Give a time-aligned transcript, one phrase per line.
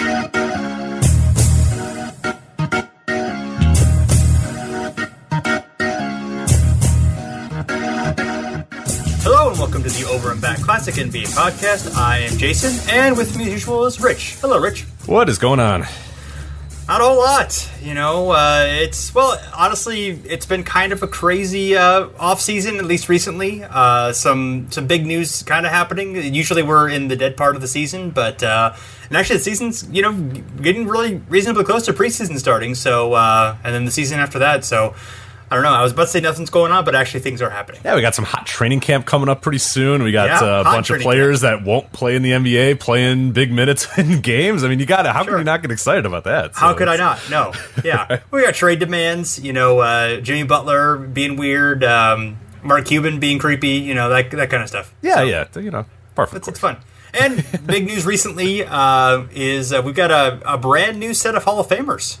[0.00, 0.30] Hello
[9.50, 11.96] and welcome to the Over and Back Classic NBA podcast.
[11.96, 14.36] I am Jason, and with me as usual is Rich.
[14.40, 14.82] Hello, Rich.
[15.06, 15.80] What is going on?
[16.86, 18.30] Not a whole lot, you know.
[18.30, 23.08] Uh, it's well, honestly, it's been kind of a crazy uh, off season, at least
[23.08, 23.64] recently.
[23.64, 26.14] Uh, some some big news kind of happening.
[26.32, 28.74] Usually, we're in the dead part of the season, but uh,
[29.08, 30.12] and actually, the season's you know
[30.60, 32.74] getting really reasonably close to preseason starting.
[32.74, 34.64] So, uh, and then the season after that.
[34.64, 34.94] So,
[35.50, 35.70] I don't know.
[35.70, 37.80] I was about to say nothing's going on, but actually things are happening.
[37.82, 40.02] Yeah, we got some hot training camp coming up pretty soon.
[40.02, 43.32] We got Yeah, uh, a bunch of players that won't play in the NBA playing
[43.32, 44.62] big minutes in games.
[44.62, 45.12] I mean, you got to.
[45.14, 45.32] How Sure.
[45.32, 46.54] can you not get excited about that?
[46.54, 47.18] How So could I not?
[47.30, 47.52] No.
[47.84, 48.20] Yeah.
[48.30, 53.38] we got trade demands, you know, uh, Jimmy Butler being weird, um, Mark Cuban being
[53.38, 54.92] creepy, you know, that, that kind of stuff.
[55.00, 55.44] Yeah, So, yeah.
[55.56, 56.38] You know, perfect.
[56.38, 56.76] It's, it's fun.
[57.14, 61.44] And big news recently uh, is uh, we've got a, a brand new set of
[61.44, 62.18] Hall of Famers.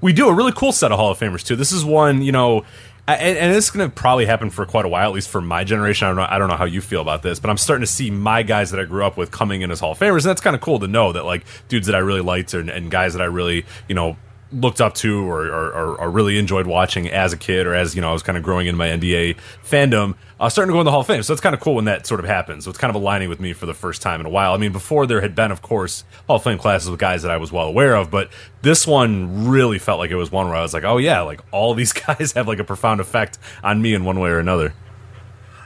[0.00, 1.56] we do a really cool set of Hall of Famers too.
[1.56, 2.64] This is one, you know,
[3.06, 5.40] and, and this is going to probably happen for quite a while, at least for
[5.40, 6.06] my generation.
[6.06, 6.26] I don't know.
[6.28, 8.70] I don't know how you feel about this, but I'm starting to see my guys
[8.70, 10.62] that I grew up with coming in as Hall of Famers, and that's kind of
[10.62, 13.26] cool to know that like dudes that I really liked and, and guys that I
[13.26, 14.16] really, you know.
[14.52, 18.02] Looked up to or, or, or, really enjoyed watching as a kid or as you
[18.02, 20.84] know I was kind of growing in my NBA fandom, uh, starting to go in
[20.84, 21.22] the Hall of Fame.
[21.22, 22.64] So it's kind of cool when that sort of happens.
[22.64, 24.52] So it's kind of aligning with me for the first time in a while.
[24.52, 27.30] I mean, before there had been, of course, Hall of Fame classes with guys that
[27.30, 28.30] I was well aware of, but
[28.60, 31.40] this one really felt like it was one where I was like, oh yeah, like
[31.50, 34.74] all these guys have like a profound effect on me in one way or another.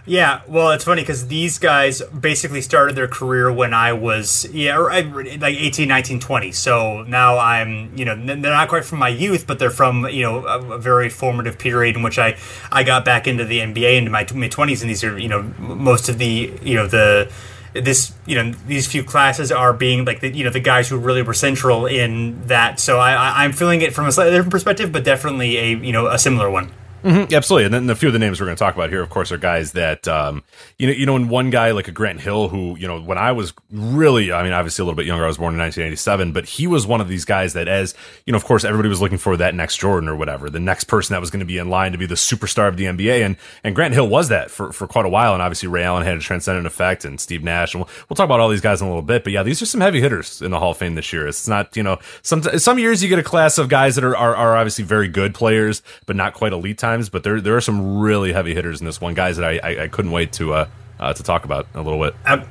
[0.09, 4.79] Yeah, well, it's funny because these guys basically started their career when I was, yeah,
[4.79, 5.05] like
[5.43, 6.53] 18, 19, 20.
[6.53, 10.23] So now I'm, you know, they're not quite from my youth, but they're from, you
[10.23, 12.37] know, a, very formative period in which I,
[12.71, 14.81] I got back into the NBA into my mid 20s.
[14.81, 17.33] And these are, you know, most of the, you know, the,
[17.75, 20.99] this, you know, these few classes are being like the, you know, the guys who
[20.99, 22.79] really were central in that.
[22.79, 26.07] So I, I'm feeling it from a slightly different perspective, but definitely a, you know,
[26.07, 26.71] a similar one.
[27.07, 29.11] Absolutely, and then a few of the names we're going to talk about here, of
[29.11, 30.43] course, are guys that um,
[30.79, 33.19] you know, you know, in one guy like a Grant Hill, who you know, when
[33.19, 36.33] I was really, I mean, obviously a little bit younger, I was born in 1987,
[36.33, 37.95] but he was one of these guys that, as
[38.25, 40.85] you know, of course, everybody was looking for that next Jordan or whatever, the next
[40.85, 43.25] person that was going to be in line to be the superstar of the NBA,
[43.25, 46.05] and and Grant Hill was that for for quite a while, and obviously Ray Allen
[46.05, 48.81] had a transcendent effect, and Steve Nash, and we'll, we'll talk about all these guys
[48.81, 50.77] in a little bit, but yeah, these are some heavy hitters in the Hall of
[50.77, 51.27] Fame this year.
[51.29, 54.17] It's not, you know, some some years you get a class of guys that are
[54.17, 57.61] are, are obviously very good players, but not quite elite times, but there there are
[57.61, 60.55] some really heavy hitters in this one, guys that I I, I couldn't wait to
[60.55, 60.69] uh,
[60.99, 62.15] uh to talk about a little bit.
[62.25, 62.49] Ab-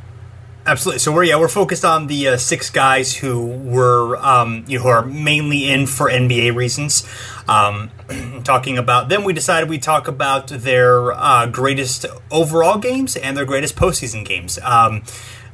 [0.68, 0.98] Absolutely.
[0.98, 4.84] So we're yeah we're focused on the uh, six guys who were um, you know,
[4.84, 7.08] who are mainly in for NBA reasons.
[7.48, 7.92] Um,
[8.44, 13.46] talking about them, we decided we'd talk about their uh, greatest overall games and their
[13.46, 14.58] greatest postseason games.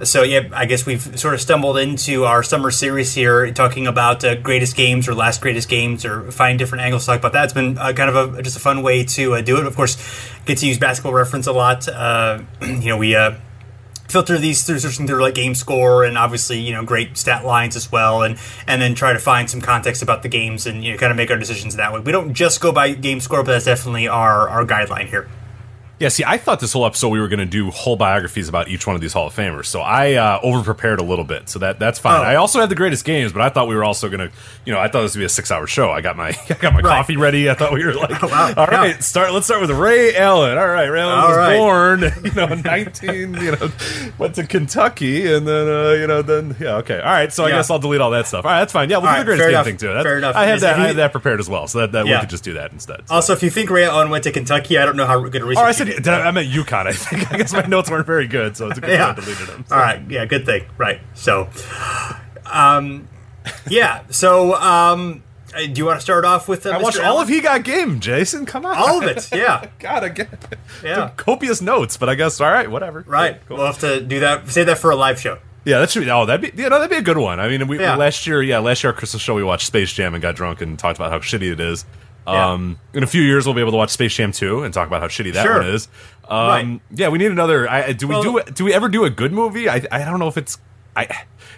[0.04, 4.24] So yeah, I guess we've sort of stumbled into our summer series here, talking about
[4.24, 7.46] uh, greatest games or last greatest games, or find different angles to talk about that.
[7.46, 9.66] It's been uh, kind of a just a fun way to uh, do it.
[9.66, 9.98] Of course,
[10.46, 11.88] get to use basketball reference a lot.
[11.88, 13.36] Uh, you know, we uh,
[14.12, 17.78] filter these through searching through like game score and obviously you know great stat lines
[17.78, 18.38] as well and
[18.68, 21.16] and then try to find some context about the games and you know kind of
[21.16, 24.10] make our decisions that way we don't just go by game score but that's definitely
[24.10, 25.30] our our guideline here
[26.02, 28.70] Yeah, see, I thought this whole episode we were going to do whole biographies about
[28.70, 31.48] each one of these Hall of Famers, so I uh, over prepared a little bit,
[31.48, 32.20] so that that's fine.
[32.22, 32.24] Oh.
[32.24, 34.32] I also had the greatest games, but I thought we were also going to,
[34.66, 35.92] you know, I thought this would be a six hour show.
[35.92, 36.98] I got my I got my Right.
[36.98, 37.52] coffee ready.
[37.52, 38.52] I thought we were like, wow.
[38.58, 39.00] all right, Yeah.
[39.00, 39.32] start.
[39.32, 40.58] Let's start with Ray Allen.
[40.58, 41.58] All right, Ray Allen All was right.
[41.58, 43.70] born, you know, nineteen, you know,
[44.18, 47.32] went to Kentucky, and then uh, you know, then yeah, okay, all right.
[47.32, 48.44] So I guess I'll delete all that stuff.
[48.44, 48.90] All right, that's fine.
[48.90, 49.66] Yeah, we'll All do the right, greatest fair game enough.
[49.68, 49.94] thing too.
[49.94, 50.36] That's, Fair enough.
[50.36, 50.74] I had that.
[50.74, 52.72] if I had that prepared as well, so that, that we could just do that
[52.72, 53.08] instead.
[53.08, 53.14] So.
[53.14, 55.46] Also, if you think Ray Allen went to Kentucky, I don't know how good a
[55.46, 55.62] research.
[55.64, 56.04] Oh, I said did.
[56.04, 56.88] did I, I meant UConn.
[56.88, 57.32] I think.
[57.34, 59.14] I guess my notes weren't very good, so it's a good Yeah.
[59.14, 59.66] thing I deleted them.
[59.72, 60.02] All right.
[60.10, 60.26] Yeah.
[60.26, 60.66] Good thing.
[60.78, 61.00] Right.
[61.14, 61.50] So,
[62.52, 63.08] um,
[63.70, 64.04] yeah.
[64.10, 65.24] So, um,
[65.56, 66.66] do you want to start off with?
[66.66, 66.84] Uh, I Mr.
[66.84, 68.46] watched all of He Got Game, Jason.
[68.46, 69.30] Come on, All of it.
[69.36, 69.66] Yeah.
[69.80, 70.28] God, again,
[70.84, 71.12] Yeah.
[71.18, 73.04] copious notes, but I guess all right, whatever.
[73.08, 73.40] Right.
[73.48, 73.58] Cool.
[73.58, 74.50] We'll have to do that.
[74.50, 75.40] Save that for a live show.
[75.64, 76.10] Yeah, that should be.
[76.10, 76.62] Oh, that'd be.
[76.64, 77.40] You know, that'd be a good one.
[77.40, 77.96] I mean, we Yeah.
[77.96, 80.62] last year, yeah, last year our Christmas show we watched Space Jam and got drunk
[80.62, 81.86] and talked about how shitty it is.
[82.32, 82.52] Yeah.
[82.52, 84.88] Um, in a few years, we'll be able to watch Space Jam 2 and talk
[84.88, 85.58] about how shitty that Sure.
[85.60, 85.88] one is.
[86.28, 86.80] Um, Right.
[86.92, 87.70] Yeah, we need another.
[87.70, 89.70] I, do we Well- do do we ever do a good movie?
[89.70, 90.58] I I don't know if it's.
[90.96, 91.08] I,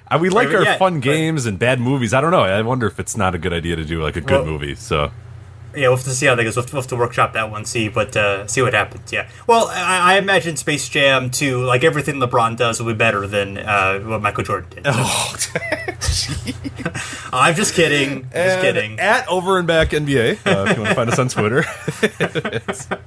[0.07, 2.13] I we like our yeah, fun games and bad movies.
[2.13, 2.41] I don't know.
[2.43, 4.75] I wonder if it's not a good idea to do like a good Well- movie.
[4.75, 5.11] So
[5.75, 6.55] Yeah, we'll have to see how that goes.
[6.55, 9.11] We'll have to, we'll have to workshop that one, see what uh, see what happens.
[9.11, 9.29] Yeah.
[9.47, 13.57] Well, I, I imagine Space Jam 2, like everything LeBron does, will be better than
[13.57, 14.83] uh, what Michael Jordan did.
[14.85, 15.35] Oh,
[17.33, 18.29] I'm just kidding.
[18.31, 18.99] Just kidding.
[18.99, 21.63] At over and back NBA, uh, if you want to find us on Twitter.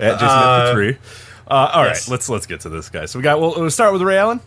[0.00, 0.96] At Jason uh, three.
[1.48, 2.08] Uh, all right, yes.
[2.08, 3.06] let's let's get to this guy.
[3.06, 3.40] So we got.
[3.40, 4.40] We'll, we'll start with Ray Allen.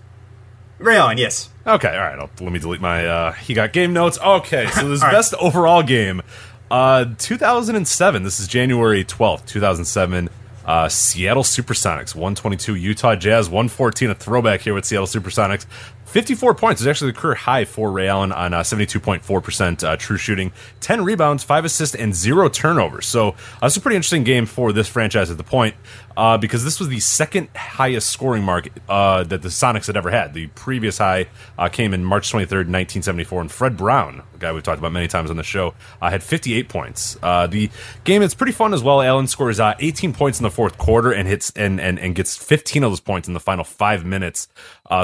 [0.78, 1.50] Ray Allen, yes.
[1.66, 2.18] Okay, all right.
[2.18, 3.06] I'll, let me delete my.
[3.06, 4.18] Uh, he got game notes.
[4.20, 5.14] Okay, so this All right.
[5.14, 6.22] best overall game,
[6.72, 8.24] uh, 2007.
[8.24, 10.30] This is January 12th, 2007.
[10.64, 12.76] Uh, Seattle Supersonics, 122.
[12.76, 14.12] Utah Jazz, 114.
[14.12, 15.66] A throwback here with Seattle Supersonics.
[16.06, 20.18] 54 points is actually the career high for Ray Allen on uh, 72.4% uh, true
[20.18, 20.52] shooting,
[20.82, 23.06] 10 rebounds, 5 assists, and 0 turnovers.
[23.06, 23.34] So uh,
[23.64, 25.76] it's a pretty interesting game for this franchise at the point
[26.18, 30.12] uh, because this was the second highest scoring mark uh, that the Sonics had ever
[30.12, 30.34] had.
[30.34, 31.28] The previous high
[31.58, 35.08] uh, came in March 23rd, 1974, and Fred Brown, a guy we've talked about many
[35.08, 37.18] times on the show, uh, had 58 points.
[37.22, 37.70] Uh, the
[38.04, 39.02] game is pretty fun as well.
[39.02, 42.38] Allen scores uh, 18 points in the fourth quarter and hits and, and, and gets
[42.38, 44.48] 15 of those points in the final five minutes.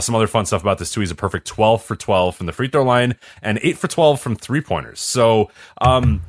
[0.01, 0.99] Some other fun stuff about this too.
[0.99, 4.19] He's a perfect 12 for 12 from the free throw line and 8 for 12
[4.19, 4.99] from three pointers.
[4.99, 5.49] So,
[5.79, 6.21] um,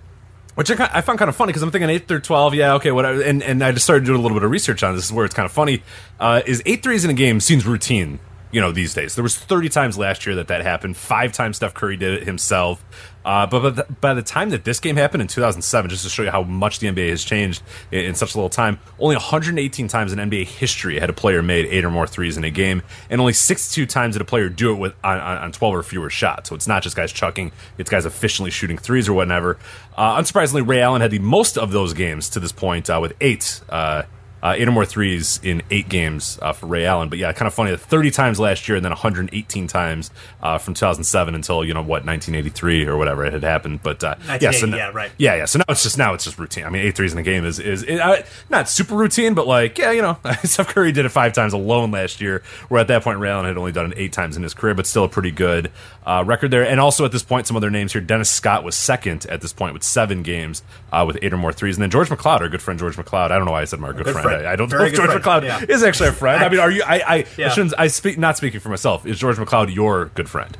[0.58, 2.90] which I, I found kind of funny because I'm thinking eight through twelve, yeah, okay,
[2.90, 3.22] whatever.
[3.22, 5.04] And and I just started doing a little bit of research on this.
[5.04, 5.84] Is where it's kind of funny.
[6.18, 8.18] Uh, is eight threes in a game seems routine,
[8.50, 9.14] you know, these days.
[9.14, 10.96] There was 30 times last year that that happened.
[10.96, 12.84] Five times Steph Curry did it himself.
[13.24, 16.08] Uh, but by the, by the time that this game happened in 2007, just to
[16.08, 19.16] show you how much the NBA has changed in, in such a little time, only
[19.16, 22.50] 118 times in NBA history had a player made eight or more threes in a
[22.50, 25.74] game, and only 62 times did a player do it with on, on, on 12
[25.74, 26.48] or fewer shots.
[26.48, 29.58] So it's not just guys chucking; it's guys efficiently shooting threes or whatever.
[29.94, 33.12] Uh, unsurprisingly, Ray Allen had the most of those games to this point uh, with
[33.20, 33.60] eight.
[34.40, 37.08] Uh, eight or more threes in eight games uh, for Ray Allen.
[37.08, 40.10] But yeah, kind of funny that 30 times last year and then 118 times
[40.42, 43.82] uh, from 2007 until, you know, what, 1983 or whatever it had happened.
[43.82, 45.10] But uh, yeah, so now- yeah, right.
[45.18, 45.44] Yeah, yeah.
[45.46, 46.64] So now it's just now it's just routine.
[46.64, 49.46] I mean, eight threes in a game is is it, uh, not super routine, but
[49.48, 52.42] like yeah, you know, Steph Curry did it five times alone last year.
[52.68, 54.74] Where at that point Ray Allen had only done it eight times in his career,
[54.74, 55.72] but still a pretty good
[56.06, 56.64] uh, record there.
[56.64, 58.00] And also at this point, some other names here.
[58.02, 60.62] Dennis Scott was second at this point with seven games
[60.92, 63.30] uh, with eight or more threes, and then George McCloud, our good friend George McCloud.
[63.32, 64.27] I don't know why I said my good, Good friend.
[64.28, 64.46] Friend.
[64.46, 65.64] I, don't Very know George friend, McCloud yeah.
[65.74, 66.42] is actually a friend.
[66.44, 66.82] I mean, are you?
[66.86, 67.74] I I, I shouldn't.
[67.78, 69.06] I speak not speaking for myself.
[69.06, 70.56] Is George McCloud your good friend?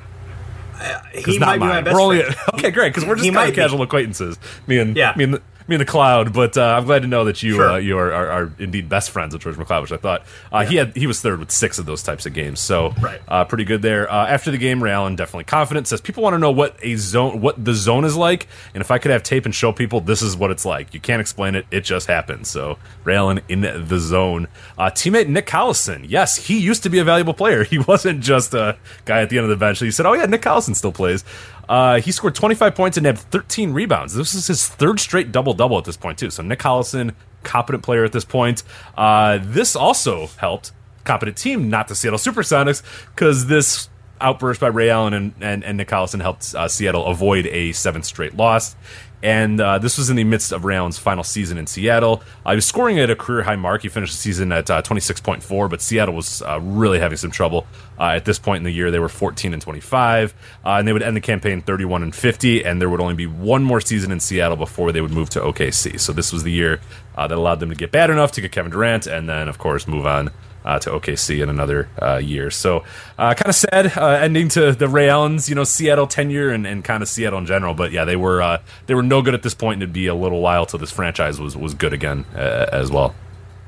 [0.80, 1.84] Uh, he not might be my mine.
[1.84, 2.36] best We're only friend.
[2.54, 3.62] okay, great because we're just kind of be.
[3.62, 4.38] casual acquaintances.
[4.66, 5.12] Me and Yeah.
[5.16, 6.32] me and the, me and the cloud.
[6.32, 7.70] But uh, I'm glad to know that you Sure.
[7.72, 10.22] uh, you are, are, are indeed best friends with George McCloud, which I thought
[10.52, 10.96] uh, he had.
[10.96, 13.20] He was third with six of those types of games, so Right.
[13.28, 14.10] uh, pretty good there.
[14.10, 16.96] Uh, after the game, Ray Allen definitely confident says people want to know what a
[16.96, 20.00] zone, what the zone is like, and if I could have tape and show people,
[20.00, 20.94] this is what it's like.
[20.94, 22.48] You can't explain it; it just happens.
[22.48, 24.48] So Ray Allen in the zone.
[24.78, 27.64] Uh, teammate Nick Collison, yes, he used to be a valuable player.
[27.68, 29.78] He wasn't just a guy at the end of the bench.
[29.80, 31.22] He said, "Oh yeah, Nick Collison still plays."
[31.68, 34.14] Uh, he scored 25 points and had 13 rebounds.
[34.14, 36.30] This is his third straight double double at this point too.
[36.30, 38.62] So Nick Collison, competent player at this point.
[38.96, 40.72] Uh, this also helped
[41.04, 42.82] competent team, not the Seattle Supersonics,
[43.14, 43.88] because this
[44.20, 48.04] outburst by Ray Allen and, and, and Nick Collison helped uh, Seattle avoid a seventh
[48.04, 48.74] straight loss.
[49.22, 52.22] And uh, this was in the midst of Allen's final season in Seattle.
[52.46, 53.82] Uh, was scoring at a career high mark.
[53.82, 57.66] He finished the season at uh, 26.4, but Seattle was uh, really having some trouble
[57.98, 58.90] uh, at this point in the year.
[58.90, 60.34] They were 14 and 25,
[60.64, 63.26] uh, and they would end the campaign 31 and 50, and there would only be
[63.26, 65.98] one more season in Seattle before they would move to OKC.
[65.98, 66.80] So this was the year
[67.16, 69.88] that allowed them to get bad enough to get Kevin Durant, and then, of course,
[69.88, 70.30] move on
[70.68, 72.50] uh, to OKC in another uh, year.
[72.50, 72.84] So
[73.18, 76.66] uh, kind of sad uh, ending to the Ray Allen's, you know, Seattle tenure and,
[76.66, 77.72] and kind of Seattle in general.
[77.72, 80.06] But yeah, they were uh, they were no good at this point, and it'd be
[80.06, 83.14] a little while till this franchise was was good again uh, as well.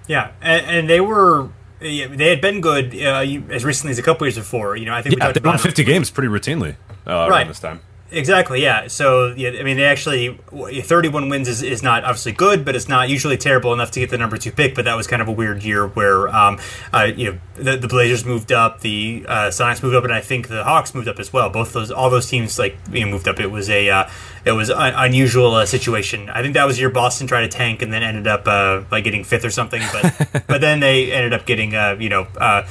[0.09, 4.27] Yeah, and, and they were they had been good uh, as recently as a couple
[4.27, 4.77] years before.
[4.77, 6.77] You know, I think yeah, they won 50 games pretty routinely
[7.07, 7.49] uh, right.
[7.49, 7.81] this time.
[8.13, 8.89] Exactly, yeah.
[8.89, 12.89] So, yeah, I mean, they actually 31 wins is, is not obviously good, but it's
[12.89, 14.75] not usually terrible enough to get the number two pick.
[14.75, 16.59] But that was kind of a weird year where, um,
[16.93, 20.21] uh, you know, the, the Blazers moved up, the uh, Sonics moved up, and I
[20.21, 21.51] think the Hawks moved up as well.
[21.51, 23.39] Both those, all those teams like you know, moved up.
[23.39, 24.11] It was a, uh,
[24.45, 26.31] it was an unusual uh, situation.
[26.31, 29.05] I think that was year Boston tried to tank and then ended up uh, like
[29.05, 29.83] getting fifth or something.
[29.93, 32.67] But but then they ended up getting, uh, you know, uh,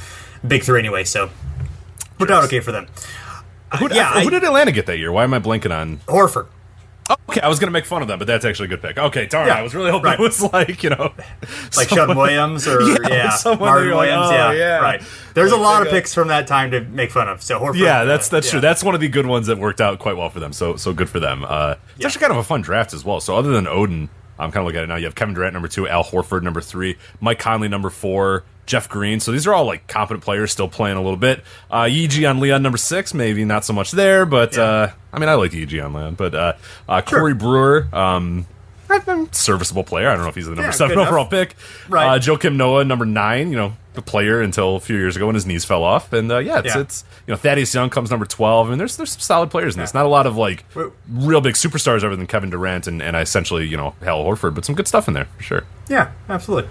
[0.46, 1.04] big three anyway.
[1.04, 1.30] So
[2.18, 2.88] worked out okay for them.
[3.78, 5.12] Who, yeah, I, who did Atlanta get that year?
[5.12, 6.48] Why am I blanking on Horford?
[7.08, 8.96] Oh, okay, I was gonna make fun of them, but that's actually a good pick.
[8.96, 10.20] Okay, darn, yeah, I was really hoping right.
[10.20, 11.12] it was like you know,
[11.76, 14.28] like Sean Williams or yeah, yeah Marvin Williams.
[14.28, 15.02] Like, oh, yeah, yeah, right.
[15.34, 17.42] There's like, a lot of picks from that time to make fun of.
[17.42, 18.60] So Horford, yeah, that's that's uh, true.
[18.60, 20.52] That's one of the good ones that worked out quite well for them.
[20.52, 21.44] So so good for them.
[21.44, 23.18] Uh, it's actually kind of a fun draft as well.
[23.18, 24.08] So other than Oden,
[24.38, 24.96] I'm kind of looking at it now.
[24.96, 28.88] You have Kevin Durant number two, Al Horford number three, Mike Conley number four, Jeff
[28.88, 29.18] Green.
[29.20, 31.42] So these are all like competent players still playing a little bit.
[31.70, 34.62] Uh, Yi Jianlian number six, maybe not so much there, but yeah.
[34.62, 36.52] uh, I mean I like Yi Jianlian, but uh,
[36.88, 37.34] uh, Corey sure.
[37.34, 37.88] Brewer.
[37.92, 38.46] Um,
[39.32, 40.08] serviceable player.
[40.08, 41.54] I don't know if he's the number yeah, seven overall pick.
[41.88, 42.16] Right.
[42.16, 43.50] Uh, Joakim Noah, number nine.
[43.50, 46.12] You know, the player until a few years ago when his knees fell off.
[46.12, 46.80] And uh, yeah, it's, yeah.
[46.80, 48.66] it's you know Thaddeus Young comes number twelve.
[48.66, 49.94] I mean, there's there's some solid players in this.
[49.94, 50.64] Not a lot of like
[51.08, 54.64] real big superstars other than Kevin Durant and, and essentially you know Al Horford, but
[54.64, 55.64] some good stuff in there for sure.
[55.88, 56.70] Yeah, absolutely.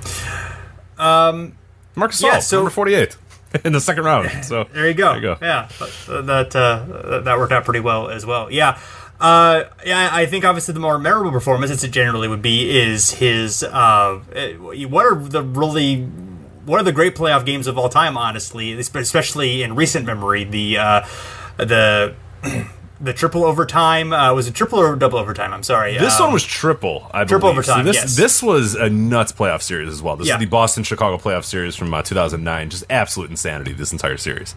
[0.97, 1.55] Um,
[1.99, 3.17] Marcus yeah, so, number forty eight.
[3.65, 4.29] in the second round.
[4.43, 5.13] So there you go.
[5.13, 5.37] There you go.
[5.41, 5.69] Yeah,
[6.07, 8.51] that uh, that worked out pretty well as well.
[8.51, 8.79] Yeah.
[9.19, 13.11] Uh, yeah, I think obviously the more memorable performance, as it generally would be, is
[13.11, 13.63] his.
[13.63, 14.19] Uh,
[14.87, 16.03] what are the really
[16.65, 20.45] one of the great playoff games of all time, honestly, especially in recent memory.
[20.45, 21.07] The uh,
[21.57, 22.15] the
[23.01, 25.53] the triple overtime uh, was it triple or double overtime?
[25.53, 25.97] I'm sorry.
[25.97, 27.09] This um, one was triple.
[27.13, 27.59] I triple believe.
[27.59, 27.85] overtime.
[27.85, 28.15] So this yes.
[28.15, 30.17] this was a nuts playoff series as well.
[30.17, 30.35] This yeah.
[30.35, 32.69] is the Boston Chicago playoff series from uh, 2009.
[32.69, 33.73] Just absolute insanity.
[33.73, 34.55] This entire series.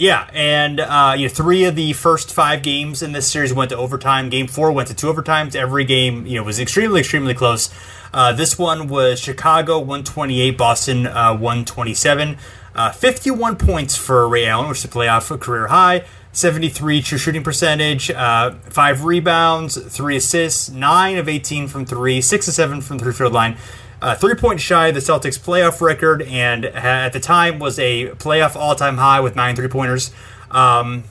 [0.00, 3.68] Yeah, and uh, you know, three of the first five games in this series went
[3.68, 4.30] to overtime.
[4.30, 5.54] Game four went to two overtimes.
[5.54, 7.68] Every game, you know, was extremely, extremely close.
[8.12, 12.38] Uh, this one was Chicago 128, Boston uh, 127.
[12.74, 16.04] Uh, 51 points for Ray Allen, which is a playoff career high.
[16.32, 22.46] 73 true shooting percentage, uh, five rebounds, three assists, nine of 18 from three, six
[22.46, 23.56] of seven from three field line.
[24.00, 28.10] Uh, three points shy of the Celtics playoff record, and at the time was a
[28.12, 30.12] playoff all time high with nine three pointers.
[30.50, 31.04] Um,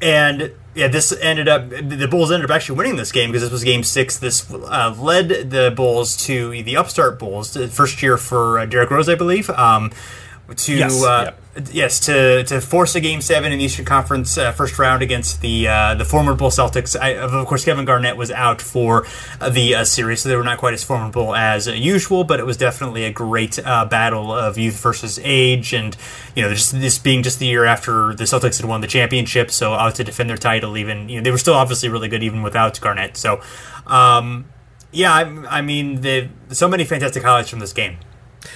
[0.00, 3.52] and yeah, this ended up the Bulls ended up actually winning this game because this
[3.52, 4.18] was Game Six.
[4.18, 8.90] This uh, led the Bulls to the upstart Bulls, the first year for uh, Derrick
[8.90, 9.50] Rose, I believe.
[9.50, 9.90] Um,
[10.54, 11.68] to yes, uh, yep.
[11.72, 15.40] yes to to force a game seven in the Eastern Conference uh, first round against
[15.40, 16.98] the uh, the formidable Celtics.
[16.98, 19.06] I, of course, Kevin Garnett was out for
[19.40, 22.22] the uh, series, so they were not quite as formidable as usual.
[22.22, 25.96] But it was definitely a great uh, battle of youth versus age, and
[26.36, 29.50] you know, just this being just the year after the Celtics had won the championship,
[29.50, 30.76] so out to defend their title.
[30.76, 33.16] Even you know, they were still obviously really good even without Garnett.
[33.16, 33.40] So.
[33.86, 34.46] Um,
[34.92, 36.02] yeah, I, I mean,
[36.48, 37.98] so many fantastic highlights from this game.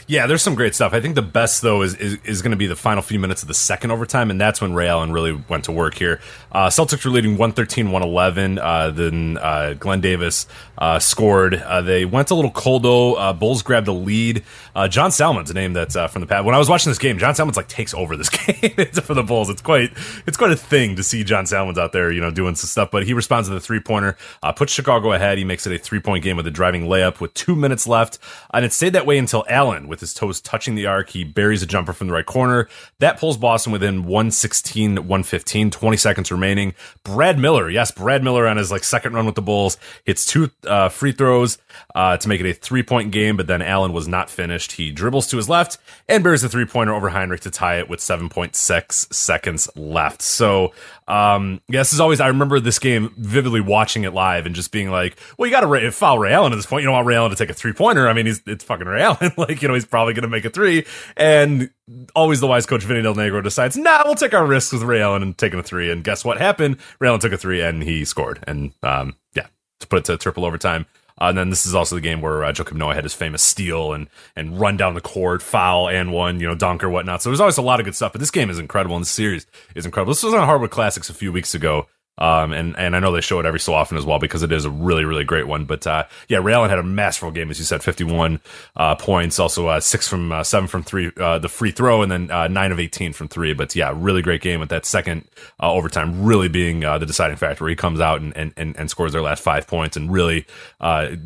[0.06, 0.92] Yeah, there's some great stuff.
[0.92, 3.42] I think the best though is is, is going to be the final few minutes
[3.42, 6.20] of the second overtime, and that's when Ray Allen really went to work here.
[6.52, 8.58] Uh, Celtics were leading 113-111.
[8.60, 10.46] Uh, then uh, Glen Davis
[10.78, 11.54] uh, scored.
[11.54, 13.32] Uh, they went a little cold though.
[13.34, 14.44] Bulls grabbed the lead.
[14.88, 16.44] John Salmons a name that's from the past.
[16.44, 19.22] When I was watching this game, John Salmons like takes over this game for the
[19.22, 19.50] Bulls.
[19.50, 19.92] It's quite
[20.26, 22.90] it's quite a thing to see John Salmons out there, you know, doing some stuff.
[22.90, 24.16] But he responds to the three pointer,
[24.56, 25.38] puts Chicago ahead.
[25.38, 28.18] He makes it a three point game with a driving layup with two minutes left,
[28.52, 31.10] and it stayed that way until Allen with his toes touching the arc.
[31.10, 32.68] He buries a jumper from the right corner.
[32.98, 36.74] That pulls Boston within 116, 115, 20 seconds remaining.
[37.04, 40.50] Brad Miller, yes, Brad Miller on his like second run with the Bulls hits two
[40.66, 41.58] uh, free throws
[41.94, 44.72] uh, to make it a three point game, but then Allen was not finished.
[44.72, 47.88] He dribbles to his left and buries a three pointer over Hinrich to tie it
[47.88, 50.22] with 7.6 seconds left.
[50.22, 50.72] So
[51.10, 54.70] um, yeah, this is always, I remember this game vividly watching it live and just
[54.70, 56.82] being like, well, you got to foul Ray Allen at this point.
[56.82, 58.08] You don't want Ray Allen to take a three pointer.
[58.08, 59.32] I mean, he's, it's fucking Ray Allen.
[59.36, 60.86] like, you know, he's probably going to make a three.
[61.16, 61.70] And
[62.14, 65.02] always the wise coach Vinny Del Negro decides, nah, we'll take our risks with Ray
[65.02, 65.90] Allen and taking a three.
[65.90, 66.76] And guess what happened?
[67.00, 68.44] Ray Allen took a three and he scored.
[68.46, 69.46] And, um, yeah,
[69.80, 70.86] to put it to triple overtime.
[71.20, 73.42] Uh, and then this is also the game where uh, Joakim Noah had his famous
[73.42, 77.22] steal and and run down the court, foul and one, you know, dunk or whatnot.
[77.22, 78.12] So there's always a lot of good stuff.
[78.12, 80.12] But this game is incredible, and the series is incredible.
[80.12, 81.86] This was on Hardwood Classics a few weeks ago.
[82.20, 84.52] Um, and, and I know they show it every so often as well because it
[84.52, 85.64] is a really, really great one.
[85.64, 88.40] But, uh, yeah, Ray Allen had a masterful game, as you said, 51,
[88.76, 92.12] uh, points, also, uh, six from, uh, seven from three, uh, the free throw, and
[92.12, 93.54] then, uh, nine of 18 from three.
[93.54, 95.24] But yeah, really great game with that second,
[95.58, 99.22] overtime really being, the deciding factor where he comes out and, and, and, scores their
[99.22, 100.44] last five points and really,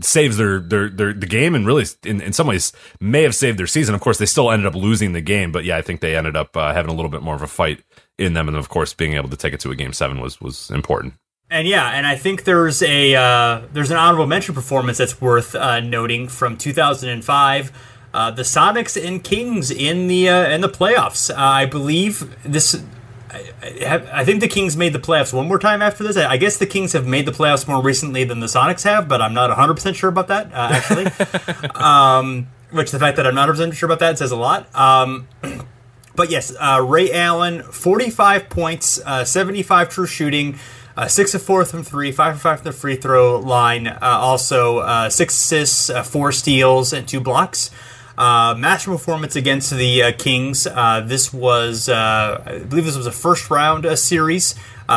[0.00, 3.59] saves their, their, their, the game and really, in, in some ways, may have saved
[3.59, 3.95] their season.
[3.95, 6.37] Of course, they still ended up losing the game, but yeah, I think they ended
[6.37, 7.83] up, having a little bit more of a fight
[8.18, 8.49] in them.
[8.49, 11.14] And of course, being able to take it to a game seven was, was important.
[11.50, 15.54] And yeah, and I think there's a uh, there's an honorable mention performance that's worth
[15.54, 17.73] uh, noting from 2005.
[18.14, 21.30] Uh, the Sonics and Kings in the uh, in the playoffs.
[21.30, 22.83] Uh, I believe this.
[23.30, 26.16] I, I, think the Kings made the playoffs one more time after this.
[26.16, 29.21] I guess the Kings have made the playoffs more recently than the Sonics have, but
[29.21, 31.71] I'm not 100% sure about that, uh, actually.
[31.75, 34.73] um, which the fact that I'm not 100% sure about that says a lot.
[34.73, 35.26] Um,
[36.14, 36.52] but yes,
[36.83, 40.59] Ray Allen, 45 points, 75 true shooting,
[40.97, 43.88] uh, six of four from three, five of five from the free throw line.
[43.88, 47.71] Uh, also, uh, six assists, uh, four steals, and two blocks.
[48.16, 50.64] Uh, match performance against the uh, Kings.
[50.64, 54.54] this was, I believe, this was a first round series.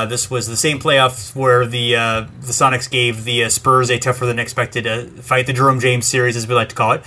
[0.08, 4.38] this was the same playoffs where the the Sonics gave the Spurs a tougher than
[4.38, 7.04] expected fight, the Jerome James series, as we like to call it.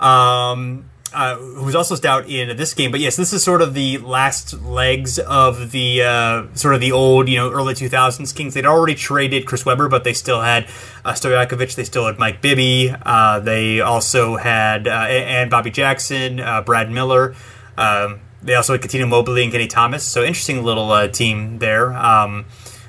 [0.00, 2.90] Um, uh, who's also stout in this game.
[2.90, 6.92] But yes, this is sort of the last legs of the uh, sort of the
[6.92, 8.54] old, you know, early 2000s Kings.
[8.54, 10.64] They'd already traded Chris Webber, but they still had
[11.04, 11.74] uh, Stojakovic.
[11.74, 12.94] They still had Mike Bibby.
[13.02, 17.34] Uh, they also had uh, and Bobby Jackson, uh, Brad Miller.
[17.76, 20.04] Um, they also had Cuttino Mobley and Kenny Thomas.
[20.04, 21.92] So interesting little uh, team there.
[21.92, 22.46] Um,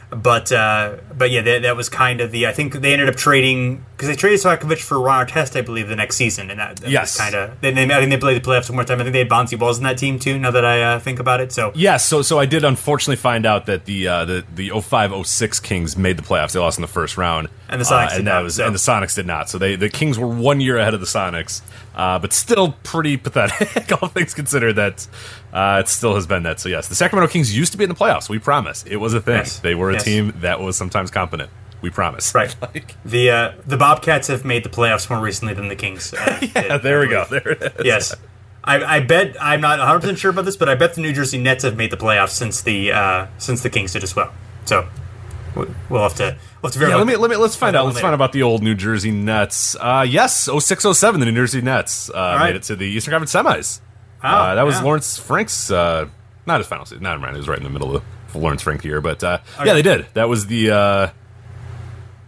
[0.09, 0.51] but
[1.17, 2.47] but yeah, that, that was kind of the.
[2.47, 5.87] I think they ended up trading because they traded Stojakovic for Ron Artest, I believe,
[5.87, 7.61] the next season, and that, that yes, kind of.
[7.61, 8.99] They, they, I think they played the playoffs one more time.
[8.99, 10.37] I think they had Bonzi Wells in that team too.
[10.37, 13.15] Now that I uh, think about it, so yes, yeah, so so I did unfortunately
[13.17, 16.53] find out that the uh, the the 0506 Kings made the playoffs.
[16.53, 18.65] They lost in the first round, and the Sonics uh, and that not, was so.
[18.65, 19.49] and the Sonics did not.
[19.49, 21.61] So they the Kings were one year ahead of the Sonics,
[21.95, 24.73] uh, but still pretty pathetic, all things considered.
[24.73, 25.07] That
[25.53, 26.59] uh, it still has been that.
[26.59, 28.29] So yes, the Sacramento Kings used to be in the playoffs.
[28.29, 29.35] We promise it was a thing.
[29.37, 29.59] Yes.
[29.59, 30.03] They were a Yes.
[30.03, 31.49] team that was sometimes competent.
[31.81, 32.33] We promise.
[32.33, 32.55] Right.
[32.61, 36.13] Like, The uh, the Bobcats have made the playoffs more recently than the Kings.
[36.13, 37.25] Uh, yeah, I there we go.
[37.29, 37.85] There it is.
[37.85, 38.15] Yes.
[38.63, 41.11] I, I bet I'm not 100 percent sure about this, but I bet the New
[41.11, 44.31] Jersey Nets have made the playoffs since the uh, since the Kings did as well.
[44.63, 44.87] So
[45.55, 46.87] we- we'll have to we'll have to.
[46.87, 47.83] Yeah, let me let me let's find out.
[47.85, 48.03] Let's later.
[48.03, 49.75] find out about the old New Jersey Nets.
[49.77, 52.45] Uh, yes, 0607, the New Jersey Nets uh, right.
[52.47, 53.81] made it to the Eastern Conference semis.
[54.23, 54.83] Oh, uh, that was yeah.
[54.83, 56.07] Lawrence Frank's uh,
[56.45, 57.03] not his final season.
[57.03, 59.39] Not mind, it was right in the middle of the Lawrence Frank year, but uh,
[59.65, 60.05] yeah, they did.
[60.13, 60.71] That was the.
[60.71, 61.09] Uh,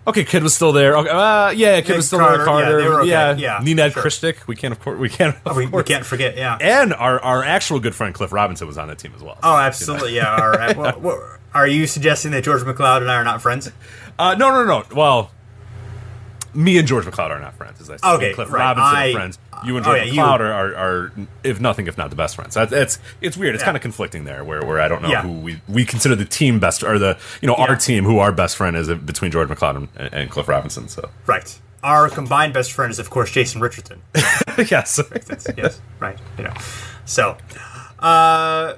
[0.08, 0.96] Okay, kid was still there.
[0.98, 2.46] Okay, uh, yeah, kid Yeah, was still Carter, there.
[2.46, 3.42] Carter, yeah, okay.
[3.42, 4.34] yeah, Yeah, Nenad sure.
[4.46, 6.38] We can't, of course, we can't, Oh, we, we can't forget.
[6.38, 6.58] Yeah.
[6.62, 9.40] And our, our actual good friend Cliff Robinson was on that team as well.
[9.42, 10.16] Oh, absolutely.
[10.16, 10.36] Yeah.
[10.36, 10.78] All right.
[10.78, 13.72] Well, well, are you suggesting that George McCloud and I are not friends?
[14.20, 14.84] Uh, no, no, no.
[14.96, 15.32] Well,
[16.56, 18.16] me and George McCloud are not friends, as I said.
[18.16, 18.60] Okay, Cliff right.
[18.76, 19.40] Robinson I- are friends.
[19.66, 21.12] You and oh, George yeah, you- McCloud are, are,
[21.44, 22.56] if nothing, if not the best friends.
[22.56, 23.56] That's it's it's weird.
[23.56, 23.66] It's Yeah.
[23.66, 25.22] kind of conflicting there, where, where I don't know Yeah.
[25.22, 28.32] who we we consider the team best or the you know our team who our
[28.32, 30.88] best friend is between George McCloud and, and Cliff Robinson.
[30.88, 31.60] So Right.
[31.84, 34.02] Our combined best friend is, of course, Jason Richardson.
[34.58, 35.00] yes,
[35.56, 35.80] yes.
[36.00, 36.18] Right.
[36.38, 36.54] You know.
[37.06, 37.38] So,
[38.00, 38.74] uh,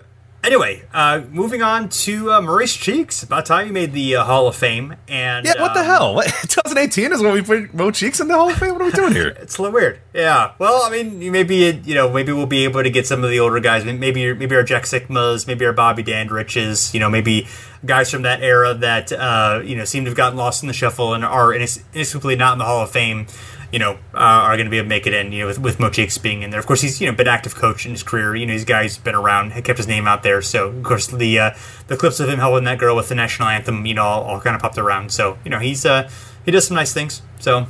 [0.47, 3.21] anyway, uh, moving on to uh, Maurice Cheeks.
[3.21, 4.95] About time you made the uh, Hall of Fame.
[5.07, 5.62] And yeah.
[5.62, 6.15] What the um, hell?
[6.15, 8.73] What, 2018 is when we put Mo Cheeks in the Hall of Fame.
[8.73, 9.27] What are we doing here?
[9.27, 9.99] It's a little weird.
[10.13, 10.53] Yeah.
[10.57, 13.29] Well, I mean, maybe it, you know, maybe we'll be able to get some of
[13.29, 13.86] the older guys.
[13.86, 16.93] Maybe maybe our Jack Sikmas, maybe our Bobby Dandridges.
[16.93, 17.47] You know, maybe
[17.86, 20.73] guys from that era that uh, you know seem to have gotten lost in the
[20.73, 23.27] shuffle and are inex- inexplicably not in the Hall of Fame.
[23.71, 25.32] You know, uh, are going to be able to make it in.
[25.34, 26.60] You know, with, with Mo Cheeks being in there.
[26.60, 28.36] Of course, he's you know been active coach in his career.
[28.36, 30.41] You know, these guys been around, kept his name out there.
[30.41, 31.51] So of course the uh,
[31.88, 34.39] the clips of him helping that girl with the national anthem, you know, all, all
[34.41, 35.12] kind of popped around.
[35.12, 36.10] So you know, he's uh,
[36.45, 37.21] he does some nice things.
[37.39, 37.67] So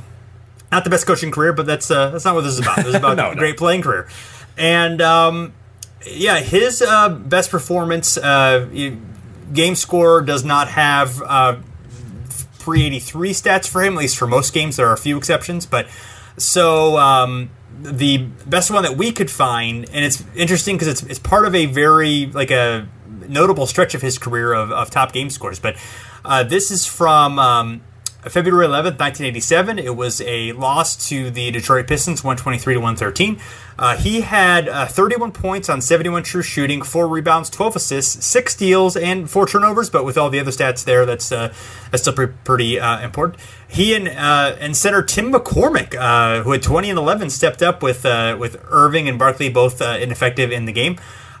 [0.70, 2.76] not the best coaching career, but that's uh, that's not what this is about.
[2.76, 3.40] This is about No, a no.
[3.40, 4.08] great playing career,
[4.56, 5.52] and um,
[6.06, 8.68] yeah, his uh, best performance uh,
[9.52, 11.56] game score does not have uh,
[12.68, 13.94] pre eighty three stats for him.
[13.94, 15.86] At least for most games, there are a few exceptions, but
[16.36, 16.98] so.
[16.98, 17.50] Um,
[17.80, 21.54] the best one that we could find, and it's interesting because it's it's part of
[21.54, 22.88] a very like a
[23.28, 25.60] notable stretch of his career of, of top game scores.
[25.60, 25.76] But
[26.24, 27.82] uh, this is from um,
[28.22, 29.78] February 11th, 1987.
[29.78, 33.40] It was a loss to the Detroit Pistons, 123 to 113.
[33.78, 38.54] Uh, he had uh, 31 points on 71 true shooting, four rebounds, 12 assists, six
[38.54, 39.88] steals, and four turnovers.
[39.88, 41.54] But with all the other stats there, that's uh,
[41.92, 43.40] that's still pretty, uh, important.
[43.68, 45.94] He and uh, and center Tim McCormick,
[46.42, 50.64] who had 20 and 11, stepped up with with Erving and Barkley both ineffective in
[50.64, 50.98] the game.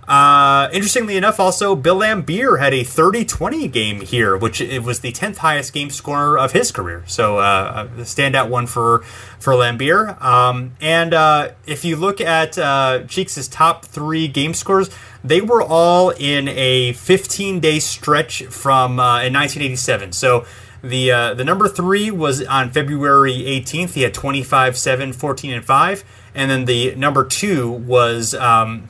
[0.08, 5.12] Uh, interestingly enough, also Bill Laimbeer had a 30-20 game here, which it was the
[5.12, 7.04] 10th highest game scorer of his career.
[7.06, 9.00] So uh, a standout one for
[9.38, 10.20] for Lambier.
[10.24, 14.88] Um, and uh, if you look at uh, Cheeks' top three game scores,
[15.22, 20.12] they were all in a 15-day stretch from uh, in 1987.
[20.12, 20.46] So.
[20.80, 23.94] The uh, the number three was on February 18th.
[23.94, 26.04] He had 25, 7, 14, and 5.
[26.36, 28.88] And then the number two was um,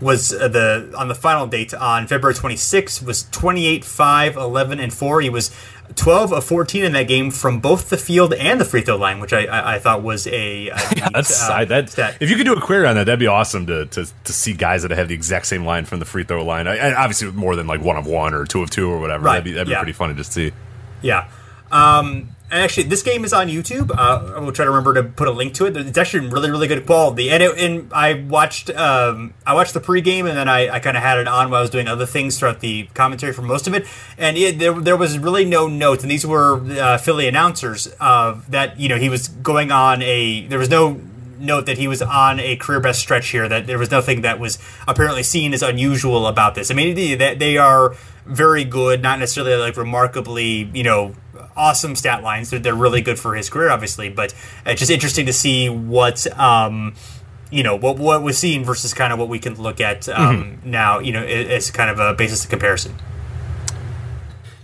[0.00, 4.92] was uh, the on the final date on February 26th was 28 5 11 and
[4.92, 5.50] 4 he was
[5.96, 9.20] 12 of 14 in that game from both the field and the free throw line
[9.20, 10.64] which I I, I thought was a, a
[10.96, 12.16] yeah, that's uh, I, that stat.
[12.20, 14.52] if you could do a query on that that'd be awesome to, to to see
[14.52, 17.56] guys that have the exact same line from the free throw line I, obviously more
[17.56, 19.32] than like one of one or two of two or whatever right.
[19.32, 19.78] that'd be that'd be yeah.
[19.78, 20.52] pretty funny to see
[21.02, 21.28] yeah
[21.72, 23.90] um and actually, this game is on YouTube.
[23.90, 25.76] Uh, I will try to remember to put a link to it.
[25.76, 27.30] It's actually really, really good quality.
[27.30, 30.96] And, it, and I watched, um, I watched the pregame, and then I, I kind
[30.96, 33.66] of had it on while I was doing other things throughout the commentary for most
[33.66, 33.86] of it.
[34.16, 38.40] And it, there, there was really no notes, and these were uh, Philly announcers uh,
[38.48, 40.46] that you know he was going on a.
[40.46, 40.98] There was no
[41.38, 43.46] note that he was on a career best stretch here.
[43.46, 46.70] That there was nothing that was apparently seen as unusual about this.
[46.70, 51.14] I mean, they, they are very good, not necessarily like remarkably, you know
[51.58, 52.50] awesome stat lines.
[52.50, 56.26] They're, they're really good for his career, obviously, but it's just interesting to see what.
[56.38, 56.94] Um,
[57.50, 60.36] you know what what we're seeing versus kind of what we can look at um,
[60.36, 60.70] mm-hmm.
[60.70, 60.98] now.
[60.98, 62.94] You know, as kind of a basis of comparison.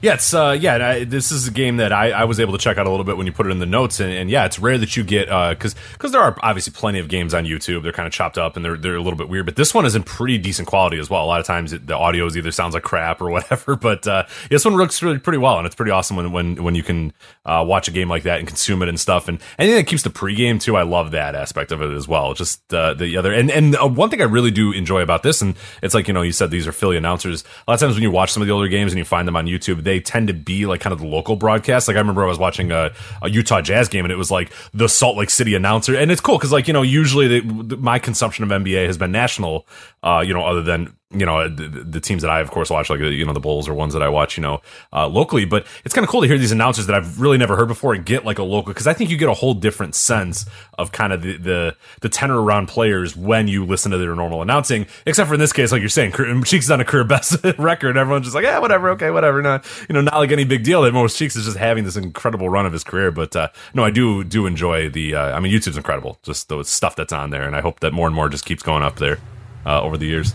[0.04, 0.86] Yeah, it's uh, yeah.
[0.86, 3.06] I, this is a game that I, I, was able to check out a little
[3.06, 5.02] bit when you put it in the notes, and, and yeah, it's rare that you
[5.02, 7.82] get because uh, because there are obviously plenty of games on YouTube.
[7.82, 9.86] They're kind of chopped up and they're they're a little bit weird, but this one
[9.86, 11.24] is in pretty decent quality as well.
[11.24, 14.06] A lot of times it, the audio is either sounds like crap or whatever, but
[14.06, 16.82] uh, this one looks really pretty well, and it's pretty awesome when when when you
[16.82, 17.10] can
[17.46, 19.26] uh, watch a game like that and consume it and stuff.
[19.26, 22.34] And anything that keeps the pregame too, I love that aspect of it as well.
[22.34, 25.40] Just uh, the other and and uh, one thing I really do enjoy about this,
[25.40, 27.42] and it's like you know you said these are Philly announcers.
[27.66, 29.26] A lot of times when you watch some of the older games and you find
[29.26, 31.88] them on YouTube, they tend to be like kind of the local broadcast.
[31.88, 34.52] Like I remember I was watching a, a Utah Jazz game and it was like
[34.72, 38.44] the Salt Lake City announcer, and it's cool because like you know usually my consumption
[38.44, 39.66] of NBA has been national,
[40.02, 42.90] uh, you know, other than you know the, the, teams that I of course watch,
[42.90, 44.60] like you know the Bulls are ones that I watch, you know,
[44.92, 45.44] uh, locally.
[45.44, 47.94] But it's kind of cool to hear these announcers that I've really never heard before
[47.94, 50.46] and get like a local because I think you get a whole different sense
[50.78, 54.42] of kind of the, the the tenor around players when you listen to their normal
[54.42, 54.86] announcing.
[55.06, 56.12] Except for in this case, like you're saying,
[56.44, 57.96] Cheeks is on a career best record.
[57.96, 59.42] Everyone's just like, yeah, whatever, okay, whatever.
[59.42, 60.82] Not you know, not like any big deal.
[60.82, 63.10] That most Cheeks is just having this incredible run of his career.
[63.10, 65.14] But uh, no, I do do enjoy the.
[65.14, 66.18] Uh, I mean, YouTube's incredible.
[66.22, 68.62] Just the stuff that's on there, and I hope that more and more just keeps
[68.62, 69.18] going up there
[69.66, 70.32] uh, over the years.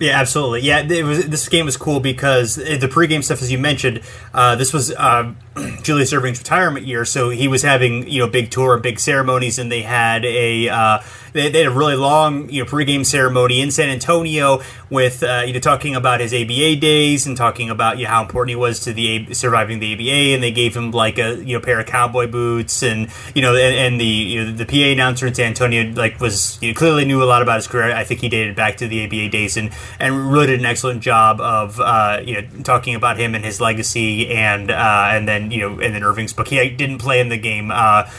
[0.00, 0.62] Yeah, absolutely.
[0.62, 1.28] Yeah, it was.
[1.28, 4.00] This game was cool because the pregame stuff, as you mentioned,
[4.32, 5.34] uh, this was uh,
[5.82, 9.70] Julius Erving's retirement year, so he was having you know big tour big ceremonies, and
[9.70, 11.00] they had a uh,
[11.32, 15.52] they, had a really long, you know, pregame ceremony in San Antonio with, uh, you
[15.52, 18.80] know, talking about his ABA days and talking about you know, how important he was
[18.80, 21.86] to the surviving the ABA, and they gave him like a you know pair of
[21.86, 25.46] cowboy boots, and you know, and, and the you know, the PA announcer in San
[25.46, 27.92] Antonio like was you know, clearly knew a lot about his career.
[27.94, 31.02] I think he dated back to the ABA days, and and really did an excellent
[31.02, 35.50] job of uh, you know talking about him and his legacy, and uh, and then
[35.50, 36.48] you know, and then Erving's book.
[36.48, 37.70] He didn't play in the game.
[37.70, 38.10] Uh,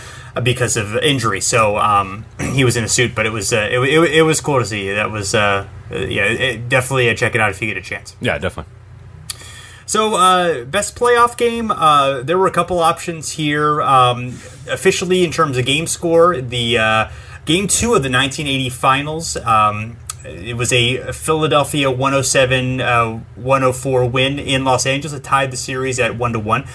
[0.43, 1.41] because of injury.
[1.41, 4.39] So um, he was in a suit, but it was uh, it, it, it, was
[4.39, 4.89] cool to see.
[4.91, 8.15] That was uh, yeah, it, definitely uh, check it out if you get a chance.
[8.21, 8.71] Yeah, definitely.
[9.86, 11.69] So, uh, best playoff game.
[11.69, 13.81] Uh, there were a couple options here.
[13.81, 14.27] Um,
[14.69, 17.10] officially, in terms of game score, the uh,
[17.43, 19.36] game two of the 1980 finals.
[19.36, 25.13] Um, it was a Philadelphia 107 uh, 104 win in Los Angeles.
[25.13, 26.65] It tied the series at 1 to 1.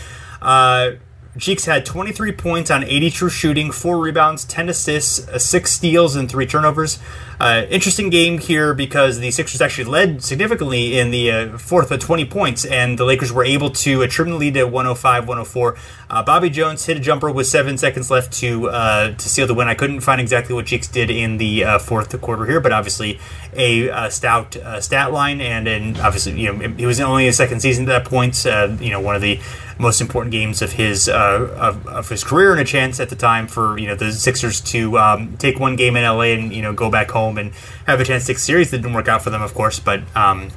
[0.42, 0.90] Uh,
[1.38, 6.16] Cheeks had 23 points on 80 true shooting, four rebounds, 10 assists, uh, six steals,
[6.16, 6.98] and three turnovers.
[7.38, 12.00] Uh, interesting game here because the Sixers actually led significantly in the uh, fourth with
[12.00, 15.76] 20 points, and the Lakers were able to uh, trim the lead to 105 104.
[16.08, 19.68] Uh, Bobby Jones hit a jumper with seven seconds left to to seal the win.
[19.68, 23.20] I couldn't find exactly what Cheeks did in the fourth quarter here, but obviously
[23.52, 27.60] a stout stat line, and, and obviously, you know, it, it was only his second
[27.60, 28.44] season at that point,
[28.80, 29.40] you know, one of the
[29.78, 33.46] most important games of his of, of, his career, and a chance at the time
[33.46, 36.72] for you know the Sixers to um, take one game in LA and you know
[36.72, 37.52] go back home and
[37.86, 38.70] have a chance to take series.
[38.70, 40.50] That didn't work out for them, of course, but um,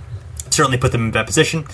[0.50, 1.66] certainly put them in that position.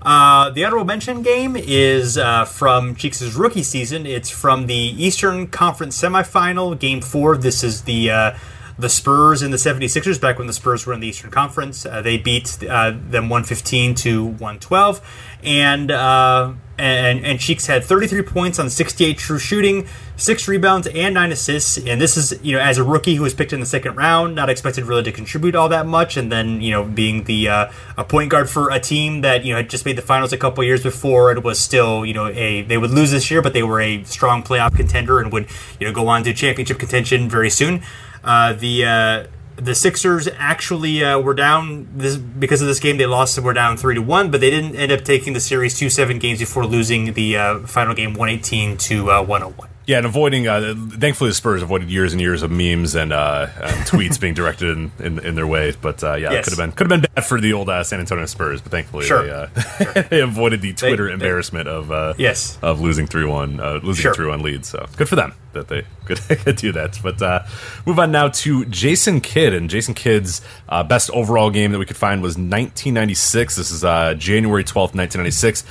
[0.00, 4.06] Uh, the honorable mention game is uh, from Cheeks' rookie season.
[4.06, 7.36] It's from the Eastern Conference semifinal, game four.
[7.36, 8.36] This is the uh,
[8.78, 11.84] the Spurs and the 76ers back when the Spurs were in the Eastern Conference.
[11.84, 15.36] Uh, they beat uh, them 115 to 112.
[15.42, 19.86] And uh, and and Cheeks had 33 points on 68 true shooting,
[20.16, 21.76] six rebounds and nine assists.
[21.78, 24.34] And this is you know as a rookie who was picked in the second round,
[24.34, 26.16] not expected really to contribute all that much.
[26.16, 29.52] And then you know being the uh, a point guard for a team that you
[29.52, 32.28] know had just made the finals a couple years before, it was still you know
[32.28, 35.48] a they would lose this year, but they were a strong playoff contender and would
[35.80, 37.82] you know go on to championship contention very soon.
[38.24, 39.26] Uh, the uh,
[39.58, 42.96] the Sixers actually uh, were down this because of this game.
[42.96, 45.40] They lost and were down three to one, but they didn't end up taking the
[45.40, 49.42] series two seven games before losing the uh, final game one eighteen to uh, one
[49.42, 49.68] hundred oh one.
[49.86, 50.46] Yeah, and avoiding.
[50.46, 54.34] Uh, thankfully, the Spurs avoided years and years of memes and, uh, and tweets being
[54.34, 55.72] directed in, in, in, their way.
[55.80, 56.40] But uh, yeah, yes.
[56.46, 58.60] it could have been could have been bad for the old uh, San Antonio Spurs.
[58.60, 59.24] But thankfully, sure.
[59.24, 59.46] they, uh,
[59.78, 60.02] sure.
[60.02, 64.02] they avoided the Twitter they, embarrassment they, of uh, yes of losing three one losing
[64.02, 64.14] sure.
[64.14, 64.68] three one leads.
[64.68, 66.98] So good for them that they could, could do that.
[67.02, 67.44] But uh,
[67.86, 70.40] move on now to Jason Kidd and Jason Kidd's
[70.88, 73.56] best overall game that we could find was 1996.
[73.56, 75.64] This is uh, January twelfth, 1996.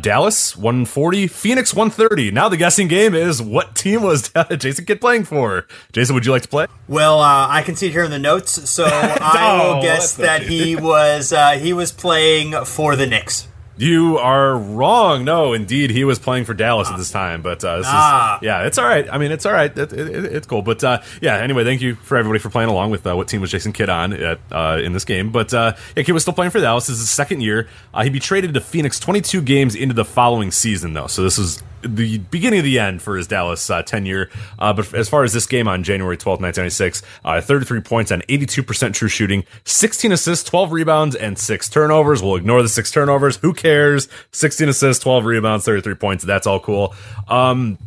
[0.00, 2.30] Dallas 140, Phoenix 130.
[2.30, 5.66] Now the guessing game is what team was Jason Kidd playing for?
[5.92, 6.66] Jason, would you like to play?
[6.88, 10.14] Well, uh, I can see it here in the notes, so I will oh, guess
[10.16, 13.48] that he was uh, he was playing for the Knicks.
[13.76, 15.24] You are wrong.
[15.24, 17.42] No, indeed, he was playing for Dallas at this time.
[17.42, 18.36] But uh, this ah.
[18.36, 19.06] is yeah, it's all right.
[19.10, 19.76] I mean, it's all right.
[19.76, 20.62] It, it, it's cool.
[20.62, 23.40] But uh, yeah, anyway, thank you for everybody for playing along with uh, what team
[23.40, 25.32] was Jason Kidd on at, uh, in this game.
[25.32, 26.86] But uh, yeah, Kidd was still playing for Dallas.
[26.86, 27.68] This is his second year.
[27.92, 31.08] Uh, he'd be traded to Phoenix 22 games into the following season, though.
[31.08, 34.30] So this is the beginning of the end for his Dallas uh, tenure.
[34.58, 38.22] Uh, but as far as this game on January 12th, 1996, uh, 33 points on
[38.22, 42.22] 82% true shooting, 16 assists, 12 rebounds, and six turnovers.
[42.22, 43.36] We'll ignore the six turnovers.
[43.38, 44.08] Who cares?
[44.32, 46.24] 16 assists, 12 rebounds, 33 points.
[46.24, 46.94] That's all cool.
[47.28, 47.78] Um,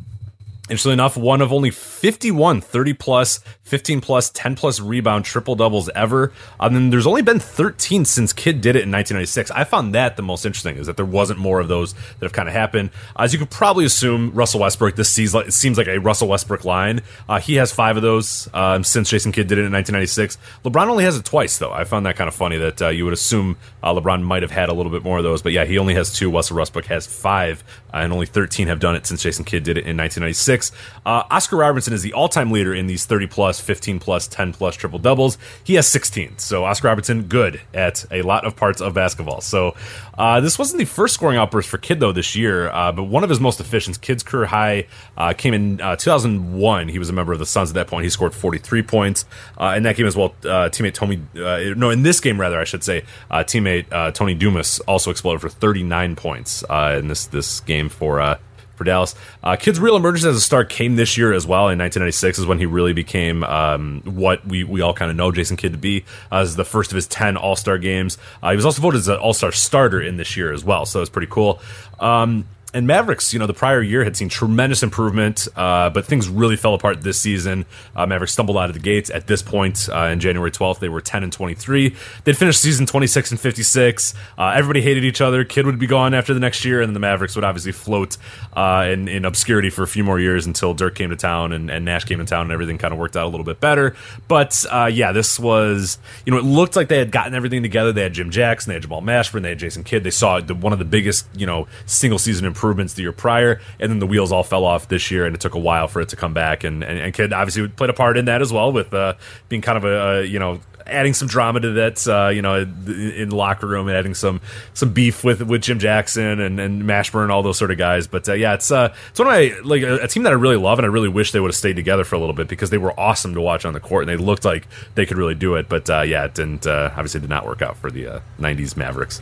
[0.70, 5.90] Interestingly enough, one of only 51 30 plus, 15 plus, 10 plus rebound triple doubles
[5.96, 6.34] ever.
[6.60, 9.52] And then there's only been 13 since Kidd did it in 1996.
[9.52, 12.34] I found that the most interesting is that there wasn't more of those that have
[12.34, 12.90] kind of happened.
[13.18, 16.66] As you could probably assume, Russell Westbrook, this seems like, seems like a Russell Westbrook
[16.66, 17.02] line.
[17.30, 20.38] Uh, he has five of those um, since Jason Kidd did it in 1996.
[20.66, 21.72] LeBron only has it twice, though.
[21.72, 24.52] I found that kind of funny that uh, you would assume uh, LeBron might have
[24.52, 25.42] had a little bit more of those.
[25.42, 26.30] But yeah, he only has two.
[26.30, 27.64] Russell Westbrook has five,
[28.02, 30.72] and only 13 have done it since Jason Kidd did it in 1996.
[31.06, 34.54] Uh, Oscar Robertson is the all time leader in these 30 plus, 15 plus, 10
[34.54, 35.38] plus triple doubles.
[35.64, 36.38] He has 16.
[36.38, 39.42] So Oscar Robertson, good at a lot of parts of basketball.
[39.42, 39.76] So
[40.18, 43.24] uh, this wasn't the first scoring outburst for Kidd, though, this year, uh, but one
[43.24, 44.02] of his most efficient.
[44.02, 46.88] Kidd's career high uh, came in uh, 2001.
[46.88, 48.04] He was a member of the Suns at that point.
[48.04, 49.26] He scored 43 points.
[49.58, 52.84] Uh, in that game as well, teammate Tony, no, in this game, rather, I should
[52.84, 58.38] say, teammate Tony Dumas also exploded for 39 points in this, this game for
[58.78, 59.16] for Dallas.
[59.44, 61.70] Uh, Kidd's real emergence as a star came this year as well.
[61.70, 65.32] In 1996 is when he really became um, what we, we all kind of know
[65.32, 68.18] Jason Kidd to be uh, as the first of his 10 All Star games.
[68.42, 70.86] Uh, he was also voted as an All Star starter in this year as well,
[70.86, 71.60] so it's pretty cool.
[72.00, 72.46] Um,
[72.78, 76.56] and Mavericks, you know, the prior year had seen tremendous improvement, uh, but things really
[76.56, 77.66] fell apart this season.
[77.96, 79.10] Uh, Mavericks stumbled out of the gates.
[79.10, 81.96] At this point, uh, in January 12th, they were 10 and 23.
[82.24, 84.14] They'd finished season 26 and 56.
[84.38, 85.44] Uh, everybody hated each other.
[85.44, 88.18] Kidd would be gone after the next year, and the Mavericks would obviously float
[88.54, 91.72] uh, in, in, obscurity for a few more years until Dirk came to town and,
[91.72, 93.96] and Nash came to town, and everything kind of worked out a little bit better.
[94.28, 97.92] But uh, yeah, this was, you know, it looked like they had gotten everything together.
[97.92, 100.04] They had Jim Jackson, they had Jamal Mashburn, they had Jason Kidd.
[100.04, 103.60] They saw the, one of the biggest, you know, single season improvements the year prior
[103.80, 106.02] and then the wheels all fell off this year, and it took a while for
[106.02, 106.64] it to come back.
[106.64, 109.16] And and, and Kidd obviously played a part in that as well, with uh,
[109.50, 112.56] being kind of a, a you know adding some drama to that, uh, you know,
[112.56, 114.42] in the locker room, and adding some
[114.74, 118.08] some beef with with Jim Jackson and, and Mashburn, all those sort of guys.
[118.08, 120.36] But uh, yeah, it's uh, it's one of my like a, a, team that I
[120.36, 122.48] really love, and I really wish they would have stayed together for a little bit
[122.48, 125.18] because they were awesome to watch on the court, and they looked like they could
[125.18, 125.70] really do it.
[125.70, 128.80] But uh, yeah, it didn't uh, obviously did not work out for the '90s uh,
[128.80, 129.22] Mavericks.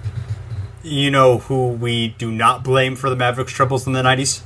[0.86, 4.42] You know who we do not blame for the Mavericks' troubles in the 90s?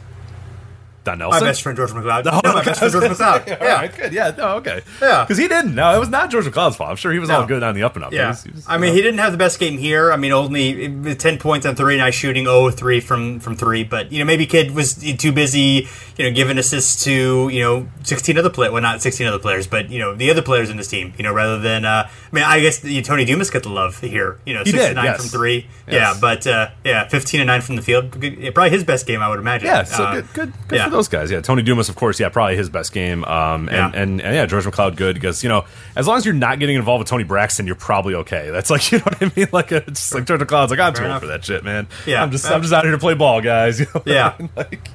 [1.03, 1.41] Don Nelson?
[1.41, 2.25] My best friend George McCloud.
[2.25, 3.47] No, no my best friend George McCloud.
[3.47, 4.13] yeah, right, good.
[4.13, 4.81] Yeah, no, okay.
[5.01, 5.75] Yeah, because he didn't.
[5.75, 6.89] No, it was not George McCloud's fault.
[6.89, 7.41] I'm sure he was no.
[7.41, 8.11] all good on the up and up.
[8.11, 8.95] Yeah, he was, he was, I mean, know.
[8.95, 10.11] he didn't have the best game here.
[10.11, 13.83] I mean, only ten points on three, nice shooting, 0 3 from from three.
[13.83, 17.87] But you know, maybe Kidd was too busy, you know, giving assists to you know
[18.03, 18.73] 16 other players.
[18.73, 21.13] Well, not 16 other players, but you know the other players in this team.
[21.17, 23.99] You know, rather than uh, I mean, I guess the, Tony Dumas got the love
[23.99, 24.39] here.
[24.45, 25.17] You know, six did, nine yes.
[25.17, 25.67] from three.
[25.87, 25.93] Yes.
[25.93, 28.11] Yeah, but uh, yeah, 15 and nine from the field.
[28.11, 29.67] Probably his best game, I would imagine.
[29.67, 30.88] Yeah, so uh, good, good, good yeah.
[30.89, 31.31] Those guys.
[31.31, 32.19] Yeah, Tony Dumas, of course.
[32.19, 33.23] Yeah, probably his best game.
[33.25, 33.91] Um, and, yeah.
[33.93, 36.75] And, and, yeah, George McCloud good because you know as long as you're not getting
[36.75, 38.49] involved with Toni Braxton, you're probably okay.
[38.51, 39.47] That's like you know what I mean.
[39.51, 41.87] Like it's just like George McCloud's like I'm too old for that shit, man.
[42.05, 43.79] Yeah, I'm just I'm just out here to play ball, guys.
[43.79, 44.89] You know yeah, like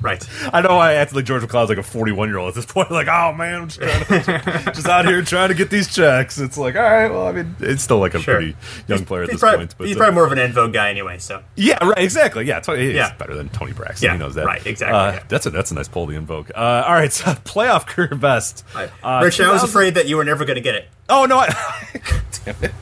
[0.00, 0.24] right.
[0.52, 2.90] I know I acted like George McCloud's like a 41 year old at this point.
[2.98, 6.38] Like, oh man, I'm just, to, just out here trying to get these checks.
[6.38, 8.36] It's like, all right, well, I mean, it's still like a Sure.
[8.36, 8.56] pretty
[8.88, 9.74] young player at this probably, point.
[9.78, 11.18] But he's uh, probably more of an En Vogue guy anyway.
[11.18, 12.44] So yeah, right, exactly.
[12.46, 13.14] Yeah, Tony, he's Yeah.
[13.14, 14.06] better than Toni Braxton.
[14.06, 14.46] Yeah, he knows that.
[14.46, 15.22] right, exactly, Uh, yeah.
[15.28, 16.50] That's a that's a nice poll to invoke.
[16.54, 18.64] Uh, all right, so playoff career best.
[18.74, 20.88] I, Uh, Rich, I was afraid that you were never going to get it.
[21.08, 21.38] Oh no!
[21.38, 21.54] I,
[22.44, 22.72] damn it.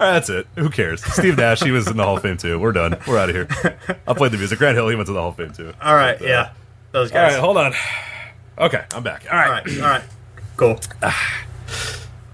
[0.00, 0.46] All right, that's it.
[0.56, 1.04] Who cares?
[1.04, 2.58] Steve Nash, he was in the Hall of Fame too.
[2.58, 2.96] We're done.
[3.06, 3.46] We're out of here.
[4.08, 4.58] I played the music.
[4.58, 5.74] Grant Hill, he went to the Hall of Fame too.
[5.82, 6.52] All right, uh, yeah,
[6.92, 7.34] those guys.
[7.34, 7.74] right, hold on.
[8.58, 9.26] Okay, I'm back.
[9.30, 9.48] All right.
[9.48, 10.02] all right, all right,
[10.56, 10.80] cool.
[11.02, 11.44] Ah.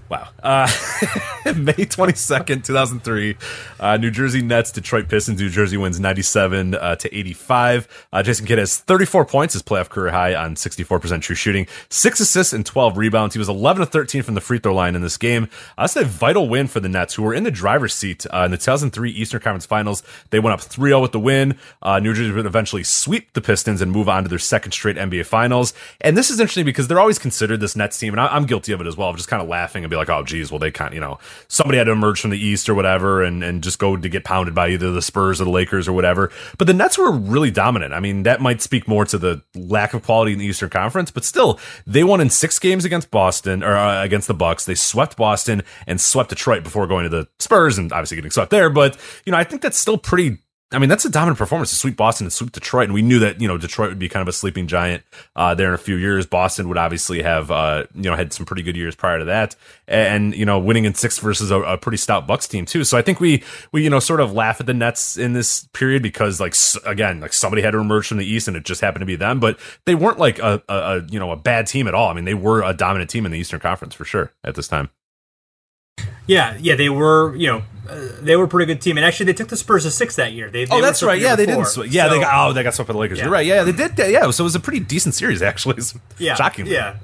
[0.09, 0.29] Wow.
[0.41, 0.67] Uh,
[1.45, 3.37] May 22nd, 2003,
[3.79, 5.39] uh, New Jersey Nets, Detroit Pistons.
[5.39, 8.07] New Jersey wins 97 uh, to 85.
[8.13, 12.19] Uh, Jason Kidd has 34 points, his playoff career high on 64% true shooting, six
[12.21, 13.35] assists and 12 rebounds.
[13.35, 15.49] He was 11 to 13 from the free throw line in this game.
[15.77, 18.43] Uh, that's a vital win for the Nets, who were in the driver's seat uh,
[18.45, 20.03] in the 2003 Eastern Conference Finals.
[20.29, 21.57] They went up 3 0 with the win.
[21.85, 25.25] New Jersey would eventually sweep the Pistons and move on to their second straight NBA
[25.25, 25.73] Finals.
[25.99, 28.71] And this is interesting because they're always considered this Nets team, and I, I'm guilty
[28.71, 30.71] of it as well, of just kind of laughing and like, oh, geez, well, they
[30.71, 33.79] of, you know, somebody had to emerge from the East or whatever and, and just
[33.79, 36.31] go to get pounded by either the Spurs or the Lakers or whatever.
[36.57, 37.93] But the Nets were really dominant.
[37.93, 41.11] I mean, that might speak more to the lack of quality in the Eastern Conference,
[41.11, 44.65] but still, they won in six games against Boston or uh, against the Bucks.
[44.65, 48.51] They swept Boston and swept Detroit before going to the Spurs and obviously getting swept
[48.51, 48.69] there.
[48.69, 51.77] But, you know, I think that's still pretty I mean, that's a dominant performance to
[51.77, 52.85] sweep Boston and sweep Detroit.
[52.85, 55.01] And we knew that, you know, Detroit would be kind of a sleeping giant
[55.33, 56.25] uh, there in a few years.
[56.25, 59.55] Boston would obviously have, uh, you know, had some pretty good years prior to that.
[59.87, 62.83] And, you know, winning in six versus a, a pretty stout Bucks team, too.
[62.83, 65.69] So I think we, we, you know, sort of laugh at the Nets in this
[65.71, 66.53] period because, like,
[66.85, 69.15] again, like somebody had to emerge from the East and it just happened to be
[69.15, 69.39] them.
[69.39, 72.09] But they weren't like a, a, a you know, a bad team at all.
[72.09, 74.67] I mean, they were a dominant team in the Eastern Conference for sure at this
[74.67, 74.89] time.
[76.27, 79.27] Yeah, yeah, they were, you know, uh, they were a pretty good team, and actually,
[79.27, 80.49] they took the Spurs to six that year.
[80.49, 81.19] They, they Oh, that's right.
[81.19, 81.63] Yeah, they before.
[81.63, 81.89] didn't.
[81.89, 82.49] Sw- yeah, they got.
[82.49, 83.17] Oh, they got swept by the Lakers.
[83.17, 83.25] Yeah.
[83.25, 83.45] You're right.
[83.45, 83.97] Yeah, they did.
[83.97, 85.81] Yeah, so it was a pretty decent series actually.
[86.17, 86.73] yeah, shockingly.
[86.73, 86.95] Yeah,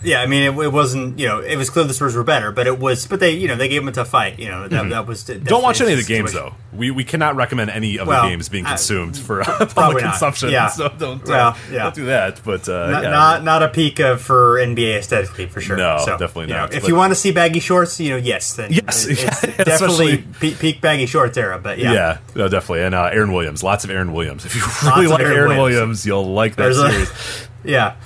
[0.00, 0.20] uh, yeah.
[0.22, 1.18] I mean, it, it wasn't.
[1.18, 3.06] You know, it was clear the Spurs were better, but it was.
[3.06, 4.38] But they, you know, they gave them a tough fight.
[4.38, 5.24] You know, that, that was.
[5.24, 5.44] Mm-hmm.
[5.44, 6.54] Don't watch any of the definitely games though.
[6.76, 10.04] We we cannot recommend any of Well, the games being uh, consumed for probably public
[10.04, 10.50] consumption.
[10.50, 10.68] Yeah.
[10.68, 11.82] So don't uh, Well, yeah.
[11.84, 12.40] don't do that.
[12.44, 13.10] But uh, Not, yeah.
[13.10, 15.76] not not a peak of for NBA aesthetically for sure.
[15.76, 18.10] No, So, definitely you know, not, if but- you want to see baggy shorts, you
[18.10, 21.58] know, yes, then Yes, it's yeah, definitely peak, peak baggy shorts era.
[21.58, 22.84] But yeah, yeah, no, definitely.
[22.84, 24.44] And uh, Aaron Williams, lots of Aaron Williams.
[24.46, 25.60] If you really like Aaron Aaron, Williams.
[25.80, 26.06] Williams.
[26.06, 27.48] you'll like that There's series.
[27.64, 27.96] yeah,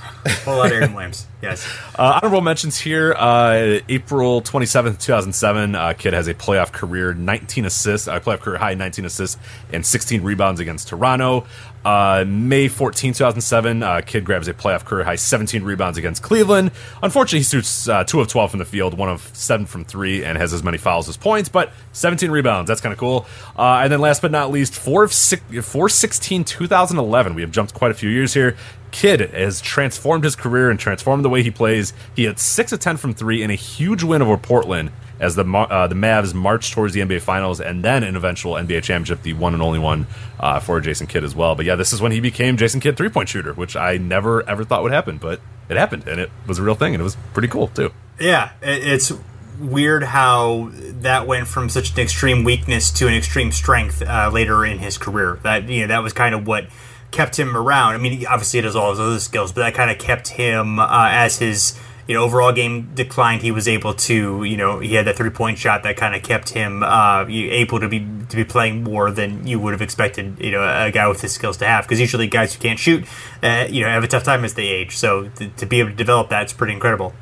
[0.46, 1.26] a lot of Aaron Williams.
[1.42, 3.14] Yes, Uh, honorable mentions here.
[3.16, 8.58] Uh, April 27th, 2007, uh, Kidd has a playoff career 19 assists, uh, playoff career
[8.58, 9.40] high 19 assists
[9.72, 11.46] and 16 rebounds against Toronto.
[11.84, 16.72] Uh, May 14, 2007, uh, Kidd grabs a playoff career high 17 rebounds against Cleveland.
[17.00, 20.24] Unfortunately, he shoots uh, 2 of 12 from the field, 1 of 7 from 3,
[20.24, 22.66] and has as many fouls as points, but 17 rebounds.
[22.66, 23.24] That's kind of cool.
[23.56, 27.34] And then last but not least, 4 of 6, 4 16, 2011.
[27.36, 28.56] We have jumped quite a few years here.
[28.94, 31.92] Kidd has transformed his career and transformed the way he plays.
[32.14, 35.42] He had six of ten from three in a huge win over Portland as the
[35.42, 39.33] uh, the Mavs marched towards the NBA Finals and then an eventual NBA championship, the
[39.33, 40.07] one and only one
[40.38, 41.57] uh, for Jason Kidd as well.
[41.57, 44.48] But yeah, this is when he became Jason Kidd three point shooter, which I never
[44.48, 47.04] ever thought would happen, but it happened and it was a real thing and it
[47.04, 47.90] was pretty cool too.
[48.20, 48.52] yeah.
[48.62, 49.12] It's
[49.59, 54.64] weird how that went from such an extreme weakness to an extreme strength uh, later
[54.64, 55.40] in his career.
[55.42, 56.68] That you know that was kind of what
[57.14, 57.94] kept him around.
[57.94, 60.81] I mean, obviously it has all his other skills, but that kind of kept him
[60.81, 63.42] uh, as his you know overall game declined.
[63.42, 66.22] He was able to you know he had that three point shot that kind of
[66.22, 70.38] kept him uh, able to be to be playing more than you would have expected.
[70.40, 73.07] You know, a guy with his skills to have because usually guys who can't shoot,
[73.42, 74.96] uh, you know, have a tough time as they age.
[74.96, 77.14] So to, to be able to develop that is pretty incredible.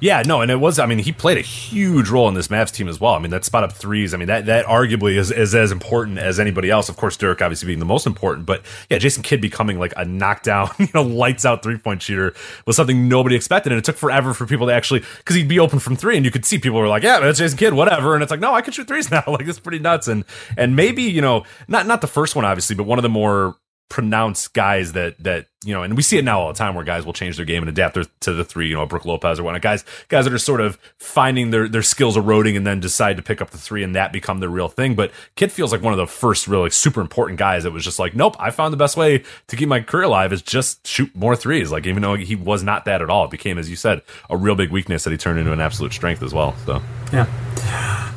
[0.00, 0.78] Yeah, no, and it was.
[0.78, 3.14] I mean, he played a huge role in this Mavs team as well.
[3.14, 4.14] I mean, that spot up threes.
[4.14, 6.88] I mean, that that arguably is, is as important as anybody else.
[6.88, 10.04] Of course, Dirk obviously being the most important, but yeah, Jason Kidd becoming like a
[10.04, 12.34] knockdown, you know, lights out three point shooter
[12.66, 15.60] was something nobody expected, and it took forever for people to actually because he'd be
[15.60, 18.14] open from three, and you could see people were like, "Yeah, that's Jason Kidd, whatever,"
[18.14, 20.24] and it's like, "No, I can shoot threes now." like it's pretty nuts, and
[20.56, 23.56] and maybe you know, not not the first one obviously, but one of the more
[23.90, 26.84] pronounced guys that that you know, and we see it now all the time where
[26.84, 28.68] guys will change their game and adapt their, to the three.
[28.68, 29.60] You know, Brook Lopez or whatnot.
[29.60, 33.22] Guys, guys that are sort of finding their their skills eroding and then decide to
[33.22, 34.94] pick up the three and that become their real thing.
[34.94, 37.84] But Kidd feels like one of the first really like, super important guys that was
[37.84, 40.86] just like, nope, I found the best way to keep my career alive is just
[40.86, 41.70] shoot more threes.
[41.70, 44.00] Like even though he was not that at all, it became, as you said,
[44.30, 46.56] a real big weakness that he turned into an absolute strength as well.
[46.64, 46.80] So
[47.12, 48.10] Yeah.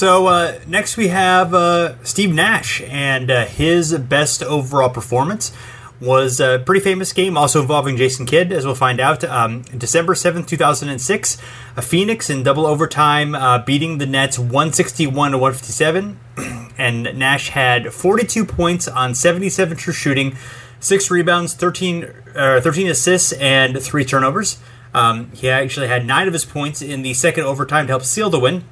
[0.00, 5.52] So uh, next we have uh, Steve Nash, and uh, his best overall performance
[6.00, 9.22] was a pretty famous game, also involving Jason Kidd, as we'll find out.
[9.24, 11.36] Um, December seventh, two thousand and six,
[11.76, 15.72] a Phoenix in double overtime, uh, beating the Nets one sixty one to one fifty
[15.72, 16.18] seven.
[16.78, 20.34] and Nash had 42 points on 77 true shooting,
[20.80, 24.58] six rebounds, 13, uh, 13 assists, and three turnovers.
[24.94, 28.30] Um, he actually had nine of his points in the second overtime to help seal
[28.30, 28.64] the win.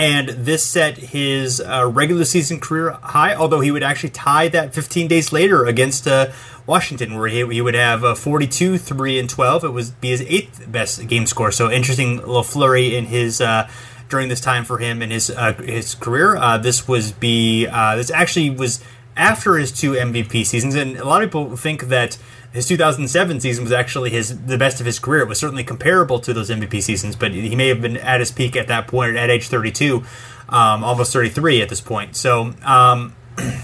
[0.00, 4.72] And this set his uh, regular season career high, although he would actually tie that
[4.72, 6.32] 15 days later against uh,
[6.64, 9.62] Washington, where he, he would have uh, 42, 3, and 12.
[9.62, 11.52] It would be his eighth best game score.
[11.52, 13.68] So interesting little flurry in his uh,
[14.08, 16.34] during this time for him in his uh, his career.
[16.34, 18.82] Uh, this was be this actually was
[19.16, 22.18] after his two MVP seasons, and a lot of people think that
[22.52, 25.22] his 2007 season was actually his the best of his career.
[25.22, 28.30] It was certainly comparable to those MVP seasons, but he may have been at his
[28.30, 30.04] peak at that point at age 32,
[30.48, 32.16] um, almost 33 at this point.
[32.16, 32.54] So.
[32.64, 33.14] Um,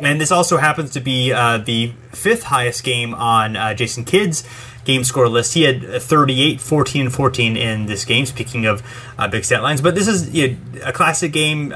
[0.00, 4.44] and this also happens to be uh, the fifth highest game on uh, Jason Kidd's
[4.84, 5.54] game score list.
[5.54, 8.82] He had 38, 14, 14 in this game, speaking of
[9.18, 9.80] uh, big stat lines.
[9.80, 11.72] But this is you know, a classic game.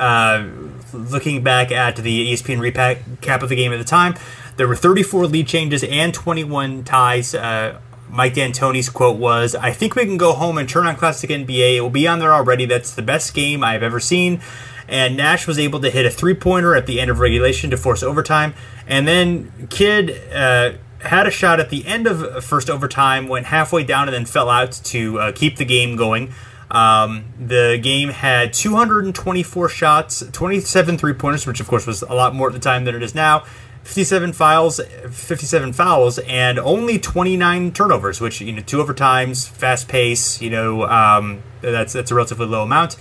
[0.94, 4.14] Looking back at the ESPN recap of the game at the time,
[4.56, 7.34] there were 34 lead changes and 21 ties.
[7.34, 11.28] Uh, Mike D'Antoni's quote was, I think we can go home and turn on Classic
[11.28, 11.76] NBA.
[11.76, 12.64] It will be on there already.
[12.64, 14.40] That's the best game I've ever seen.
[14.86, 17.76] And Nash was able to hit a three pointer at the end of regulation to
[17.76, 18.54] force overtime.
[18.86, 23.82] And then Kidd uh, had a shot at the end of first overtime, went halfway
[23.82, 26.32] down, and then fell out to uh, keep the game going.
[26.74, 32.34] Um, the game had 224 shots, 27 three pointers, which of course was a lot
[32.34, 33.44] more at the time than it is now.
[33.84, 40.42] 57 fouls, 57 fouls, and only 29 turnovers, which you know two overtimes, fast pace.
[40.42, 42.96] You know um, that's that's a relatively low amount.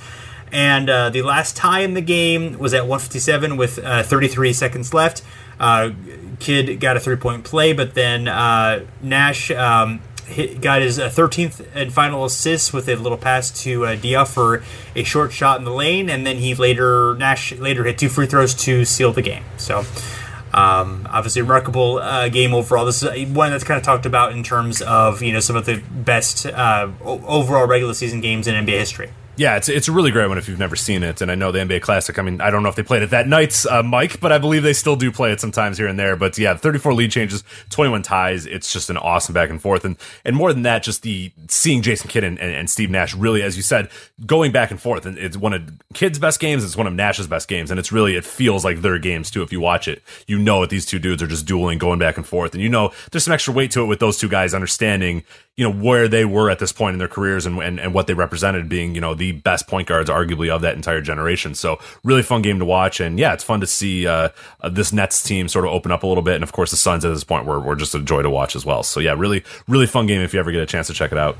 [0.51, 4.93] And uh, the last tie in the game was at 157 with uh, 33 seconds
[4.93, 5.23] left.
[5.59, 5.91] Uh,
[6.39, 11.61] Kidd got a three point play, but then uh, Nash um, hit, got his 13th
[11.61, 14.63] uh, and final assist with a little pass to uh, for
[14.95, 18.25] a short shot in the lane, and then he later Nash later hit two free
[18.25, 19.43] throws to seal the game.
[19.57, 19.83] So.
[20.55, 22.85] Um, obviously, remarkable uh, game overall.
[22.85, 25.65] This is one that's kind of talked about in terms of you know some of
[25.65, 29.09] the best uh, overall regular season games in NBA history.
[29.35, 31.19] Yeah, it's it's a really great one if you've never seen it.
[31.21, 32.19] And I know the NBA Classic.
[32.19, 34.37] I mean, I don't know if they played it that night, uh, Mike, but I
[34.37, 36.15] believe they still do play it sometimes here and there.
[36.15, 38.45] But yeah, 34 lead changes, 21 ties.
[38.45, 39.85] It's just an awesome back and forth.
[39.85, 43.15] And and more than that, just the seeing Jason Kidd and, and, and Steve Nash
[43.15, 43.89] really, as you said,
[44.23, 45.07] going back and forth.
[45.07, 45.63] And it's one of
[45.95, 46.63] Kidd's best games.
[46.63, 47.71] It's one of Nash's best games.
[47.71, 49.41] And it's really it feels like their games too.
[49.41, 52.17] If you watch it, you know that these two dudes are just dueling, going back
[52.17, 52.53] and forth.
[52.53, 55.23] And you know there's some extra weight to it with those two guys understanding
[55.55, 58.07] you know where they were at this point in their careers and, and, and what
[58.07, 61.79] they represented being you know the best point guards arguably of that entire generation so
[62.03, 64.29] really fun game to watch and yeah it's fun to see uh,
[64.61, 66.77] uh, this nets team sort of open up a little bit and of course the
[66.77, 69.13] suns at this point were, were just a joy to watch as well so yeah
[69.13, 71.37] really really fun game if you ever get a chance to check it out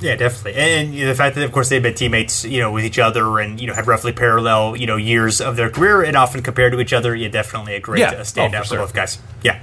[0.00, 2.70] yeah, definitely, and you know, the fact that, of course, they've been teammates, you know,
[2.70, 6.02] with each other, and you know, have roughly parallel, you know, years of their career,
[6.02, 7.14] and often compared to each other.
[7.14, 8.10] Yeah, definitely a great yeah.
[8.10, 8.78] uh, standout oh, for, for sure.
[8.78, 9.18] both guys.
[9.42, 9.62] Yeah.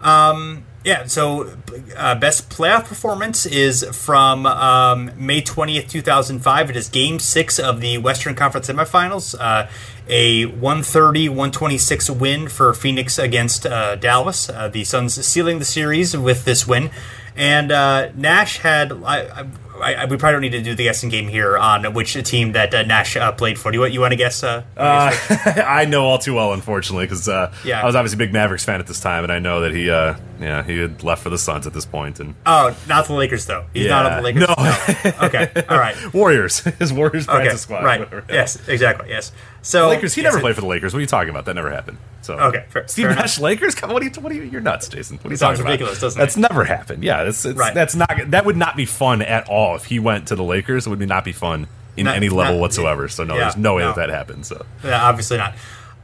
[0.00, 1.56] Um, yeah, so
[1.96, 6.70] uh, best playoff performance is from um, May 20th, 2005.
[6.70, 9.34] It is game six of the Western Conference semifinals.
[9.38, 9.68] Uh,
[10.08, 14.48] a 130 126 win for Phoenix against uh, Dallas.
[14.48, 16.90] Uh, the Suns sealing the series with this win.
[17.36, 18.92] And uh, Nash had.
[18.92, 19.46] I,
[19.82, 22.72] I, we probably don't need to do the guessing game here on which team that
[22.74, 23.70] uh, Nash uh, played for.
[23.72, 24.42] Do you, you want to guess?
[24.42, 25.12] Uh, uh,
[25.66, 27.82] I know all too well, unfortunately, because uh, Yeah.
[27.82, 29.90] I was obviously a big Mavericks fan at this time, and I know that he,
[29.90, 32.20] uh, yeah, he had left for the Suns at this point.
[32.20, 33.64] and oh, not the Lakers though.
[33.74, 33.90] He's Yeah.
[34.02, 34.48] not on the Lakers.
[34.48, 35.26] No.
[35.26, 35.64] Okay.
[35.68, 35.96] All right.
[36.14, 37.38] Warriors, his Warriors Okay.
[37.38, 38.00] practice squad, Right.
[38.00, 38.24] whatever.
[38.28, 38.68] Yes.
[38.68, 39.08] Exactly.
[39.10, 39.32] Yes.
[39.62, 40.14] So Lakers.
[40.14, 40.92] He yes, never played for the Lakers.
[40.92, 41.44] What are you talking about?
[41.44, 41.98] That never happened.
[42.22, 43.74] So Okay, fair- Steve fair Nash Lakers.
[43.74, 44.10] Come what are you?
[44.20, 44.42] What are you?
[44.42, 45.16] You're nuts, Jason.
[45.18, 46.06] What are you talking ridiculous, about?
[46.06, 46.40] doesn't That's it?
[46.40, 47.02] never happened.
[47.04, 47.72] Yeah, it's Right.
[47.74, 50.86] that's not that would not be fun at all if he went to the Lakers.
[50.86, 53.08] It would not be fun in Not- any level not- whatsoever.
[53.08, 53.88] So no, yeah, there's no way no.
[53.92, 54.46] that that happened.
[54.46, 55.54] So Yeah, obviously not.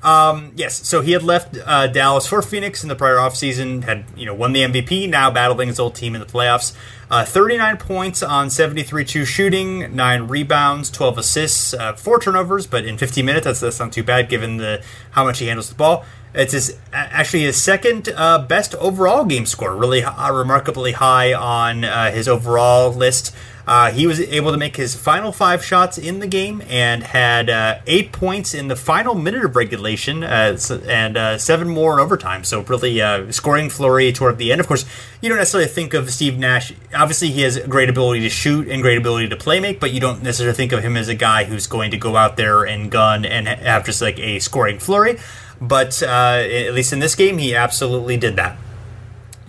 [0.03, 4.05] Um, yes, so he had left uh, Dallas for Phoenix in the prior offseason, had
[4.17, 6.73] you know won the MVP, now battling his old team in the playoffs.
[7.11, 12.85] Uh, 39 points on 73 2 shooting, 9 rebounds, 12 assists, uh, 4 turnovers, but
[12.85, 14.83] in 15 minutes, that's, that's not too bad given the
[15.13, 16.05] how much he handles the ball.
[16.35, 21.85] It's his, actually his second uh, best overall game score, really uh, remarkably high on
[21.85, 23.35] uh, his overall list.
[23.69, 27.51] Uh, he was able to make his final five shots in the game and had
[27.51, 32.01] uh, eight points in the final minute of regulation uh, and uh, seven more in
[32.01, 32.45] overtime.
[32.45, 34.63] So, really uh, scoring flurry toward the end.
[34.63, 34.87] Of course,
[35.21, 36.73] you don't necessarily think of Steve Nash.
[36.95, 40.01] Obviously, he has great ability to shoot and great ability to play make, but you
[40.01, 42.91] don't necessarily think of him as a guy who's going to go out there and
[42.91, 45.19] gun and have just like a scoring flurry.
[45.61, 48.57] But uh, at least in this game, he absolutely did that.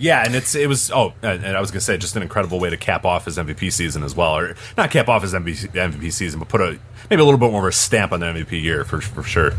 [0.00, 2.70] Yeah, and it's it was oh, and I was gonna say just an incredible way
[2.70, 6.10] to cap off his MVP season as well, or not cap off his MVP, MVP
[6.10, 6.78] season, but put a
[7.10, 9.52] maybe a little bit more of a stamp on the MVP year for for sure.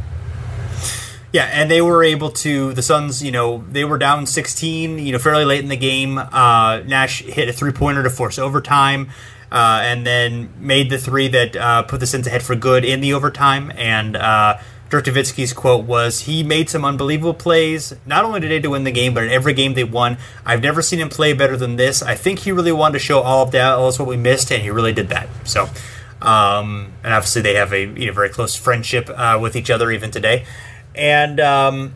[1.31, 2.73] Yeah, and they were able to.
[2.73, 6.17] The Suns, you know, they were down 16, you know, fairly late in the game.
[6.17, 9.11] Uh, Nash hit a three pointer to force overtime,
[9.51, 12.99] uh, and then made the three that uh, put the Suns ahead for good in
[12.99, 13.71] the overtime.
[13.75, 14.57] And uh,
[14.91, 17.95] Dirk Nowitzki's quote was, "He made some unbelievable plays.
[18.05, 20.17] Not only did they win the game, but in every game they won.
[20.45, 22.03] I've never seen him play better than this.
[22.03, 24.69] I think he really wanted to show all of of what we missed, and he
[24.69, 25.69] really did that." So.
[26.21, 29.89] Um, and obviously, they have a you know, very close friendship uh, with each other
[29.89, 30.45] even today
[30.95, 31.93] and um,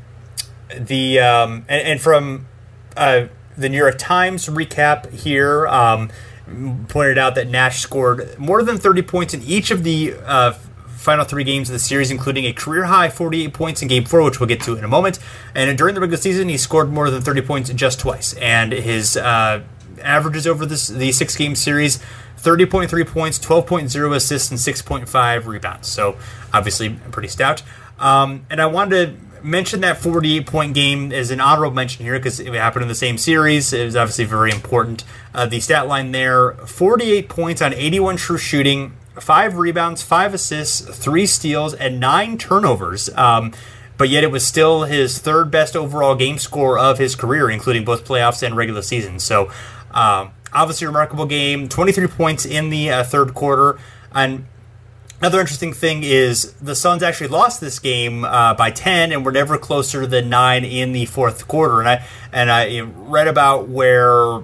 [0.76, 2.48] the um, and, and, from
[2.96, 3.26] uh,
[3.58, 6.10] the New York Times recap here um,
[6.88, 10.54] pointed out that Nash scored more than 30 points in each of the uh,
[11.06, 14.24] final three games of the series, including a career high 48 points in Game Four,
[14.24, 15.20] which we'll get to in a moment.
[15.53, 19.16] And during the regular season, he scored more than 30 points just twice, and his
[19.16, 19.62] uh,
[20.01, 21.99] averages over this the six game series.
[22.38, 25.88] 30.3 points, 12.0 assists, and 6.5 rebounds.
[25.88, 26.16] So,
[26.53, 27.64] obviously, pretty stout.
[27.97, 32.18] Um, and I wanted to mention that 48 point game as an honorable mention here
[32.18, 33.72] because it happened in the same series.
[33.74, 35.03] It was obviously very important.
[35.34, 40.82] Uh, the stat line there 48 points on 81 true shooting, five rebounds, five assists,
[40.82, 43.09] three steals, and nine turnovers.
[43.16, 43.53] Um,
[43.97, 47.86] but yet it was still his third best overall game score of his career, including
[47.86, 49.20] both playoffs and regular season.
[49.20, 49.45] So,
[49.91, 51.70] um, obviously, remarkable game.
[51.70, 53.80] 23 points in the uh, third quarter.
[54.13, 54.45] And
[55.22, 59.32] Another interesting thing is the Suns actually lost this game uh, by ten, and were
[59.32, 61.80] never closer than nine in the fourth quarter.
[61.80, 64.43] And I and I read about where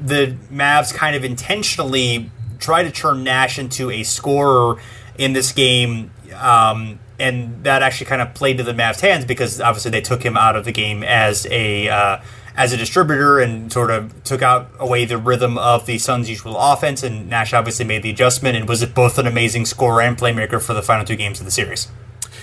[0.00, 2.30] the Mavs kind of intentionally
[2.64, 4.80] try to turn Nash into a scorer
[5.18, 9.60] in this game, um, and that actually kind of played to the Mavs' hands because
[9.60, 12.20] obviously they took him out of the game as a uh,
[12.56, 16.56] as a distributor and sort of took out away the rhythm of the Suns' usual
[16.56, 17.02] offense.
[17.02, 20.72] And Nash obviously made the adjustment and was both an amazing scorer and playmaker for
[20.72, 21.88] the final two games of the series.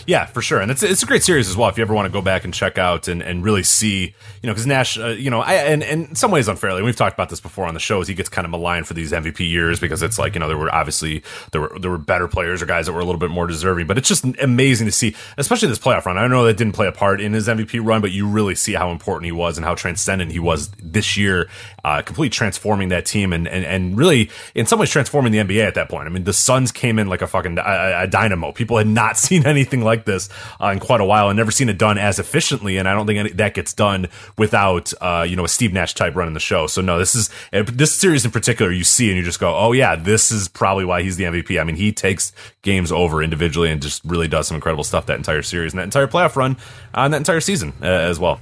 [0.05, 1.69] Yeah, for sure, and it's it's a great series as well.
[1.69, 4.47] If you ever want to go back and check out and, and really see, you
[4.47, 7.13] know, because Nash, uh, you know, I, and, and in some ways unfairly, we've talked
[7.13, 8.07] about this before on the shows.
[8.07, 10.57] He gets kind of maligned for these MVP years because it's like you know there
[10.57, 13.29] were obviously there were there were better players or guys that were a little bit
[13.29, 16.17] more deserving, but it's just amazing to see, especially this playoff run.
[16.17, 18.73] I know that didn't play a part in his MVP run, but you really see
[18.73, 21.49] how important he was and how transcendent he was this year,
[21.83, 25.65] uh, completely transforming that team and, and and really in some ways transforming the NBA
[25.65, 26.07] at that point.
[26.07, 28.51] I mean, the Suns came in like a fucking a, a dynamo.
[28.51, 30.29] People had not seen anything like this.
[30.59, 32.77] Uh, in quite a while and never seen it done as efficiently.
[32.77, 35.93] And I don't think any, that gets done without, uh, you know, a Steve Nash
[35.93, 36.67] type running the show.
[36.67, 39.71] So no, this is, this series in particular, you see and you just go, oh
[39.71, 41.59] yeah, this is probably why he's the MVP.
[41.59, 45.17] I mean, he takes games over individually and just really does some incredible stuff that
[45.17, 46.57] entire series and that entire playoff run
[46.93, 48.39] on that entire season uh, as well.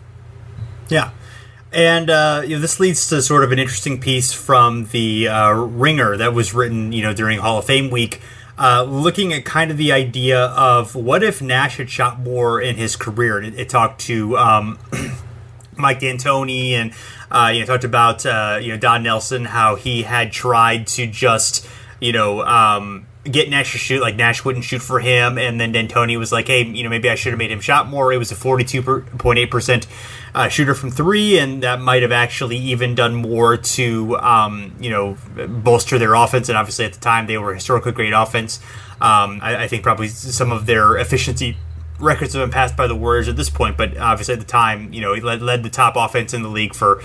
[0.89, 1.11] Yeah.
[1.71, 5.51] And uh, you know, this leads to sort of an interesting piece from the uh,
[5.51, 8.21] Ringer that was written, you know, during Hall of Fame week,
[8.59, 12.75] uh, looking at kind of the idea of what if Nash had shot more in
[12.75, 13.41] his career.
[13.41, 14.77] It, it talked to um,
[15.77, 16.93] Mike D'Antoni and
[17.31, 21.07] uh, you know talked about uh, you know Don Nelson how he had tried to
[21.07, 21.65] just
[22.01, 25.71] you know um, get Nash to shoot like Nash wouldn't shoot for him, and then
[25.71, 28.11] D'Antoni was like, hey, you know maybe I should have made him shot more.
[28.11, 29.87] It was a forty two point eight percent
[30.33, 34.89] uh, shooter from three, and that might have actually even done more to um, you
[34.89, 35.17] know
[35.47, 36.49] bolster their offense.
[36.49, 38.59] And obviously, at the time, they were historically great offense.
[39.01, 41.55] Um, I, I, think probably some of their efficiency
[41.99, 44.91] records have been passed by the Warriors at this point, but obviously at the time,
[44.91, 47.01] you know, he led, led the top offense in the league for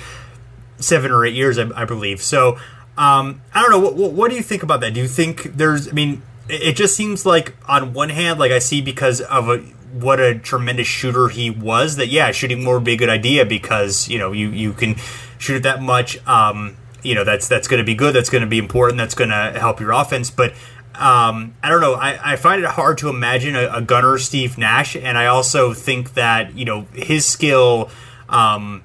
[0.79, 2.21] seven or eight years, I, I believe.
[2.21, 2.59] So
[2.97, 3.79] um, I don't know.
[3.79, 4.95] What, what, what do you think about that?
[4.95, 5.89] Do you think there's?
[5.89, 9.49] I mean, it, it just seems like on one hand, like I see because of
[9.49, 9.65] a
[9.95, 13.45] what a tremendous shooter he was that yeah shooting more would be a good idea
[13.45, 14.97] because you know you you can
[15.39, 18.43] shoot it that much um, you know that's that's going to be good that's going
[18.43, 20.53] to be important that's going to help your offense but
[20.97, 21.95] um, I don't know.
[21.95, 25.75] I, I find it hard to imagine a, a, gunner Steve Nash, and I also
[25.75, 27.91] think that you know his skill.
[28.29, 28.83] Um,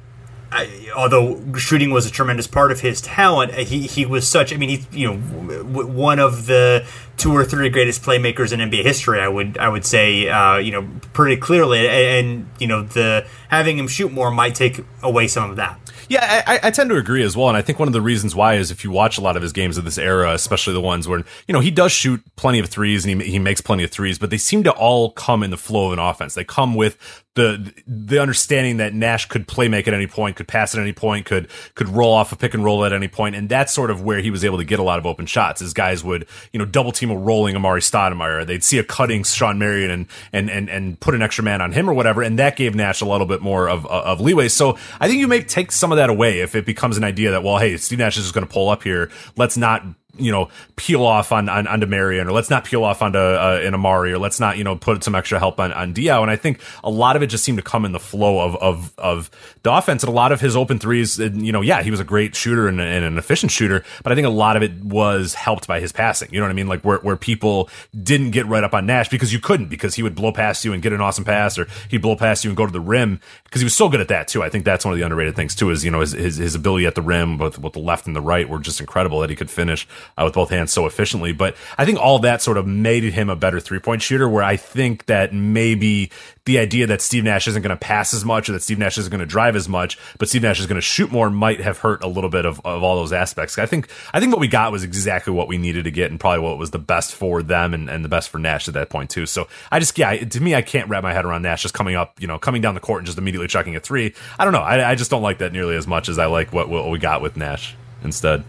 [0.51, 4.53] I, although shooting was a tremendous part of his talent, he he was such.
[4.53, 6.87] I mean, he's you know one of the
[7.17, 9.19] two or three greatest playmakers in NBA history.
[9.19, 13.27] I would I would say uh, you know pretty clearly, and, and, you know the
[13.49, 15.79] having him shoot more might take away some of that.
[16.07, 18.35] Yeah, I, I, tend to agree as well, and I think one of the reasons
[18.35, 20.81] why is if you watch a lot of his games of this era, especially the
[20.81, 23.83] ones where you know he does shoot plenty of threes and he he makes plenty
[23.83, 26.33] of threes, but they seem to all come in the flow of an offense.
[26.33, 26.97] They come with
[27.39, 30.91] the the understanding that Nash could play make at any point, could pass at any
[30.91, 33.89] point, could could roll off a pick and roll at any point, and that's sort
[33.89, 35.61] of where he was able to get a lot of open shots.
[35.61, 39.23] As guys would you know double team a rolling Amar'e Stoudemire, they'd see a cutting
[39.23, 42.37] Shawn Marion and and and and put an extra man on him or whatever, and
[42.39, 44.49] that gave Nash a little bit more of of leeway.
[44.49, 47.31] So I think you may take some of that away if it becomes an idea
[47.31, 49.09] that well, hey, Steve Nash is just going to pull up here.
[49.37, 49.83] Let's not
[50.20, 53.59] you know peel off on, on onto Marion or let's not peel off onto uh,
[53.63, 56.22] an Amar'e or let's not you know put some extra help on on Diaw.
[56.22, 58.55] And I think a lot of it just seemed to come in the flow of
[58.57, 59.32] of of
[59.63, 61.20] the offense and a lot of his open threes.
[61.20, 64.15] You know, yeah, he was a great shooter and, and an efficient shooter, but I
[64.15, 66.30] think a lot of it was helped by his passing.
[66.32, 66.67] You know what I mean?
[66.67, 67.70] Like where where people
[68.01, 70.74] didn't get right up on Nash because you couldn't because he would blow past you
[70.74, 73.20] and get an awesome pass or he'd blow past you and go to the rim
[73.43, 74.43] because he was so good at that too.
[74.43, 76.55] I think that's one of the underrated things too is you know his his, his
[76.55, 79.30] ability at the rim both with the left and the right were just incredible that
[79.30, 79.88] he could finish
[80.18, 81.32] uh, with both hands so efficiently.
[81.32, 84.28] But I think all that sort of made him a better three point shooter.
[84.28, 86.12] Where I think that maybe
[86.45, 88.97] the idea that Steve Nash isn't going to pass as much or that Steve Nash
[88.97, 91.62] isn't going to drive as much, but Steve Nash is going to shoot more might
[91.62, 93.60] have hurt a little bit of, of all those aspects.
[93.60, 96.20] I think I think what we got was exactly what we needed to get and
[96.20, 98.89] probably what was the best for them and, and the best for Nash at that
[98.89, 99.28] point too.
[99.28, 101.95] So I just yeah, to me I can't wrap my head around Nash just coming
[101.95, 104.16] up, you know, coming down the court and just immediately chucking a three.
[104.39, 104.62] I don't know.
[104.62, 106.97] I, I just don't like that nearly as much as I like what, what we
[106.97, 108.43] got with Nash instead.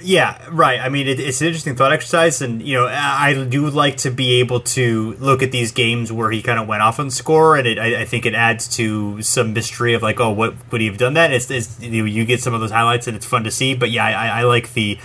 [0.00, 0.80] Yeah, right.
[0.80, 4.10] I mean, it, it's an interesting thought exercise, and you know, I do like to
[4.10, 7.56] be able to look at these games where he kind of went off on score,
[7.56, 10.80] and it, I, I, think it adds to some mystery of like, oh, what would
[10.80, 11.32] he have done that?
[11.32, 13.74] It's, it's you, know, you get some of those highlights, and it's fun to see.
[13.74, 14.98] But yeah, I, I like the.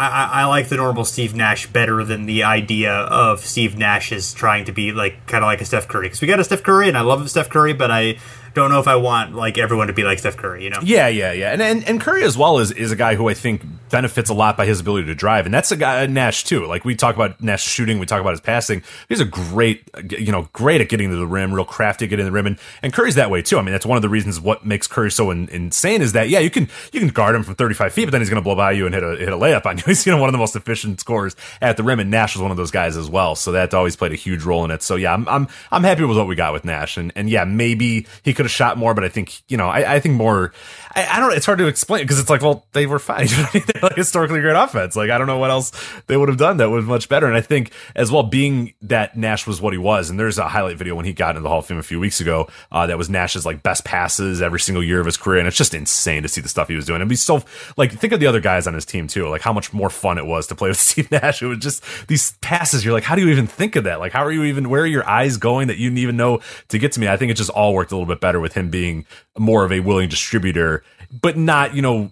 [0.00, 4.32] I, I, like the normal Steve Nash better than the idea of Steve Nash is
[4.32, 6.62] trying to be like kind of like a Steph Curry because we got a Steph
[6.62, 8.16] Curry and I love Steph Curry, but I
[8.54, 10.80] don't know if I want like everyone to be like Steph Curry, you know?
[10.82, 11.52] Yeah, yeah, yeah.
[11.52, 14.34] And and, and Curry as well is is a guy who I think benefits a
[14.34, 16.66] lot by his ability to drive, and that's a guy uh, Nash too.
[16.66, 18.82] Like we talk about Nash shooting, we talk about his passing.
[19.08, 22.08] He's a great, uh, you know, great at getting to the rim, real crafty at
[22.08, 23.58] getting to the rim, and, and Curry's that way too.
[23.58, 26.28] I mean, that's one of the reasons what makes Curry so in, insane is that
[26.28, 28.44] yeah, you can you can guard him from 35 feet, but then he's going to
[28.44, 29.84] blow by you and hit a hit a layup on you.
[29.88, 32.42] He's you know one of the most efficient scorers at the rim, and Nash was
[32.42, 33.34] one of those guys as well.
[33.34, 34.82] So that always played a huge role in it.
[34.82, 37.44] So yeah, I'm I'm I'm happy with what we got with Nash, and and yeah,
[37.44, 40.52] maybe he could have shot more, but I think you know I, I think more.
[40.98, 41.32] I, I don't.
[41.32, 43.26] It's hard to explain because it's like well they were fine.
[43.52, 44.96] They're like historically great offense.
[44.96, 45.72] Like I don't know what else
[46.06, 47.26] they would have done that was much better.
[47.26, 50.48] And I think as well, being that Nash was what he was, and there's a
[50.48, 52.86] highlight video when he got into the Hall of Fame a few weeks ago uh,
[52.88, 55.72] that was Nash's like best passes every single year of his career, and it's just
[55.72, 57.00] insane to see the stuff he was doing.
[57.00, 57.44] And be so
[57.76, 60.18] like think of the other guys on his team too, like how much more fun
[60.18, 61.42] it was to play with Steve Nash.
[61.42, 62.84] It was just these passes.
[62.84, 64.00] You're like, how do you even think of that?
[64.00, 64.68] Like, how are you even?
[64.68, 67.06] Where are your eyes going that you didn't even know to get to me?
[67.06, 69.06] I think it just all worked a little bit better with him being
[69.38, 72.10] more of a willing distributor, but not you know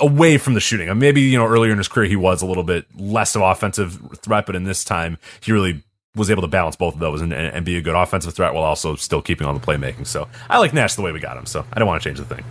[0.00, 0.96] away from the shooting.
[0.98, 4.00] Maybe you know earlier in his career he was a little bit less of offensive
[4.16, 5.82] threat, but in this time he really
[6.14, 8.64] was able to balance both of those and, and be a good offensive threat while
[8.64, 10.06] also still keeping on the playmaking.
[10.06, 11.46] So I like Nash the way we got him.
[11.46, 12.44] So I don't want to change the thing.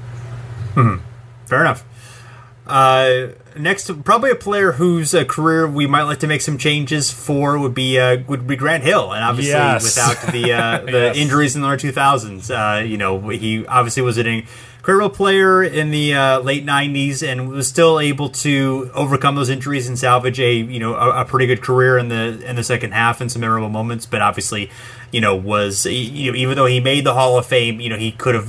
[0.76, 1.04] Mm-hmm.
[1.46, 1.84] Fair enough.
[2.68, 7.12] Uh, next, probably a player whose uh, career we might like to make some changes
[7.12, 9.84] for would be uh, would be Grant Hill, and obviously yes.
[9.84, 11.18] without the uh, the yes.
[11.18, 14.44] injuries in the early two thousands, uh, you know he obviously was an
[14.88, 19.90] incredible player in the uh, late '90s and was still able to overcome those injuries
[19.90, 22.94] and salvage a you know a, a pretty good career in the in the second
[22.94, 24.06] half and some memorable moments.
[24.06, 24.72] But obviously,
[25.12, 27.98] you know, was you know even though he made the Hall of Fame, you know
[27.98, 28.48] he could have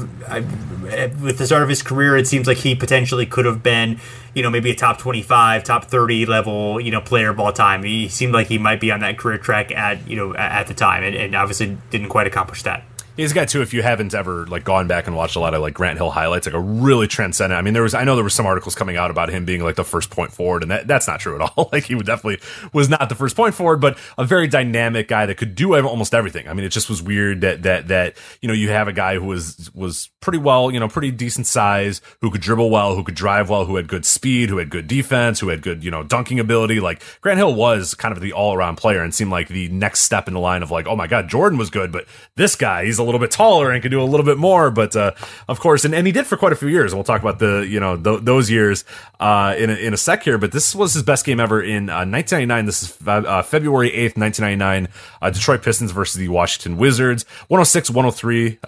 [1.20, 3.98] with the start of his career, it seems like he potentially could have been
[4.32, 7.82] you know maybe a top 25 top 30 level you know player of all time
[7.82, 10.74] he seemed like he might be on that career track at you know at the
[10.74, 12.84] time and, and obviously didn't quite accomplish that
[13.18, 13.62] He's got too.
[13.62, 16.08] If you haven't ever like gone back and watched a lot of like Grant Hill
[16.08, 17.58] highlights, like a really transcendent.
[17.58, 19.60] I mean, there was I know there were some articles coming out about him being
[19.60, 21.68] like the first point forward, and that that's not true at all.
[21.72, 22.38] like he definitely
[22.72, 26.14] was not the first point forward, but a very dynamic guy that could do almost
[26.14, 26.46] everything.
[26.46, 29.16] I mean, it just was weird that that that you know you have a guy
[29.16, 33.02] who was was pretty well, you know, pretty decent size, who could dribble well, who
[33.02, 35.90] could drive well, who had good speed, who had good defense, who had good you
[35.90, 36.78] know dunking ability.
[36.78, 40.02] Like Grant Hill was kind of the all around player and seemed like the next
[40.02, 42.06] step in the line of like, oh my god, Jordan was good, but
[42.36, 44.70] this guy he's a little bit taller and could do a little bit more.
[44.70, 45.12] But uh,
[45.48, 46.94] of course, and, and he did for quite a few years.
[46.94, 48.84] We'll talk about the you know th- those years
[49.20, 50.38] uh, in a, in a sec here.
[50.38, 52.66] But this was his best game ever in uh, 1999.
[52.66, 54.88] This is uh, February 8th, 1999.
[55.20, 57.24] Uh, Detroit Pistons versus the Washington Wizards.
[57.48, 58.58] 106, 103.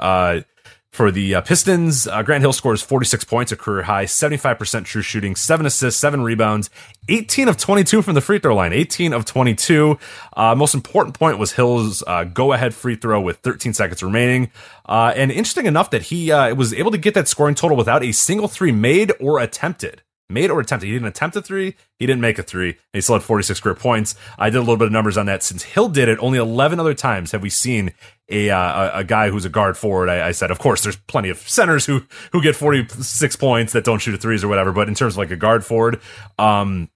[0.91, 5.03] For the uh, Pistons, uh, Grant Hill scores 46 points, a career high, 75% true
[5.03, 6.69] shooting, 7 assists, 7 rebounds,
[7.09, 9.97] 18 of 22 from the free throw line, 18 of 22.
[10.37, 14.51] Uh, most important point was Hill's uh, go ahead free throw with 13 seconds remaining.
[14.85, 18.03] Uh, and interesting enough that he uh, was able to get that scoring total without
[18.03, 20.87] a single three made or attempted made or attempted.
[20.87, 21.77] He didn't attempt a three.
[21.99, 22.77] He didn't make a three.
[22.93, 24.15] he still had 46 career points.
[24.39, 25.43] I did a little bit of numbers on that.
[25.43, 27.93] Since Hill did it, only 11 other times have we seen
[28.29, 30.09] a uh, a, guy who's a guard forward.
[30.09, 32.03] I, I, said, of course, there's plenty of centers who
[32.33, 34.73] who get 46 points that don't shoot a threes or whatever.
[34.73, 36.01] But in terms of like a guard forward,
[36.39, 36.89] um,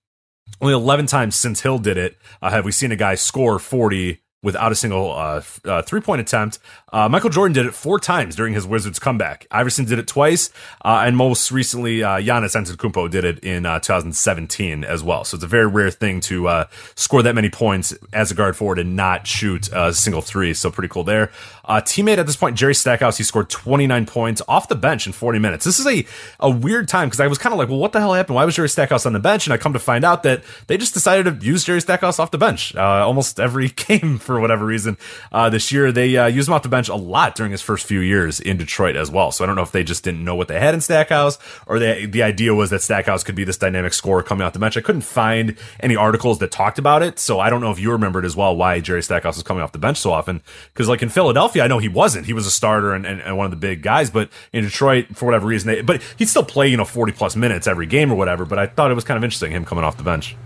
[0.61, 4.21] only 11 times since Hill did it uh, have we seen a guy score 40
[4.45, 6.59] without a single uh, uh, three point attempt.
[6.93, 9.47] Uh, Michael Jordan did it four times during his Wizards comeback.
[9.51, 10.51] Iverson did it twice,
[10.85, 15.25] uh, and most recently, uh, Giannis Antetokounmpo did it in uh, 2017 as well.
[15.25, 18.57] So it's a very rare thing to uh, score that many points as a guard
[18.57, 20.55] forward and not shoot a single three.
[20.55, 21.33] So pretty cool there.
[21.65, 25.13] Uh, teammate at this point, Jerry Stackhouse, he scored 29 points off the bench in
[25.13, 25.65] 40 minutes.
[25.65, 26.05] This is a,
[26.41, 28.37] a weird time because I was kind of like, well, what the hell happened?
[28.37, 29.47] Why was Jerry Stackhouse on the bench?
[29.47, 32.31] And I come to find out that they just decided to use Jerry Stackhouse off
[32.31, 34.99] the bench uh, almost every game for whatever reason.
[35.33, 37.87] Uh, this year, they uh, used him off the bench a lot during his first
[37.87, 39.33] few years in Detroit as well.
[39.33, 41.79] So I don't know if they just didn't know what they had in Stackhouse or
[41.79, 44.77] they, the idea was that Stackhouse could be this dynamic scorer coming off the bench.
[44.77, 47.19] I couldn't find any articles that talked about it.
[47.19, 49.73] So I don't know if you remembered as well why Jerry Stackhouse was coming off
[49.73, 50.43] the bench so often.
[50.73, 52.27] Because like in Philadelphia, I know he wasn't.
[52.27, 55.07] He was a starter and, and, and, one of the big guys, but in Detroit,
[55.15, 58.13] for whatever reason, they, but he'd still play, you know, 40 plus minutes every game
[58.13, 58.45] or whatever.
[58.45, 60.37] But I thought it was kind of interesting him coming off the bench.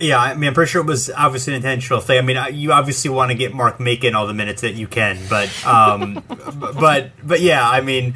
[0.00, 2.18] Yeah, I mean, I'm pretty sure it was obviously an intentional thing.
[2.18, 5.18] I mean, you obviously want to get Mark Macon all the minutes that you can,
[5.30, 6.24] but, um,
[6.80, 8.14] but, but yeah, I mean,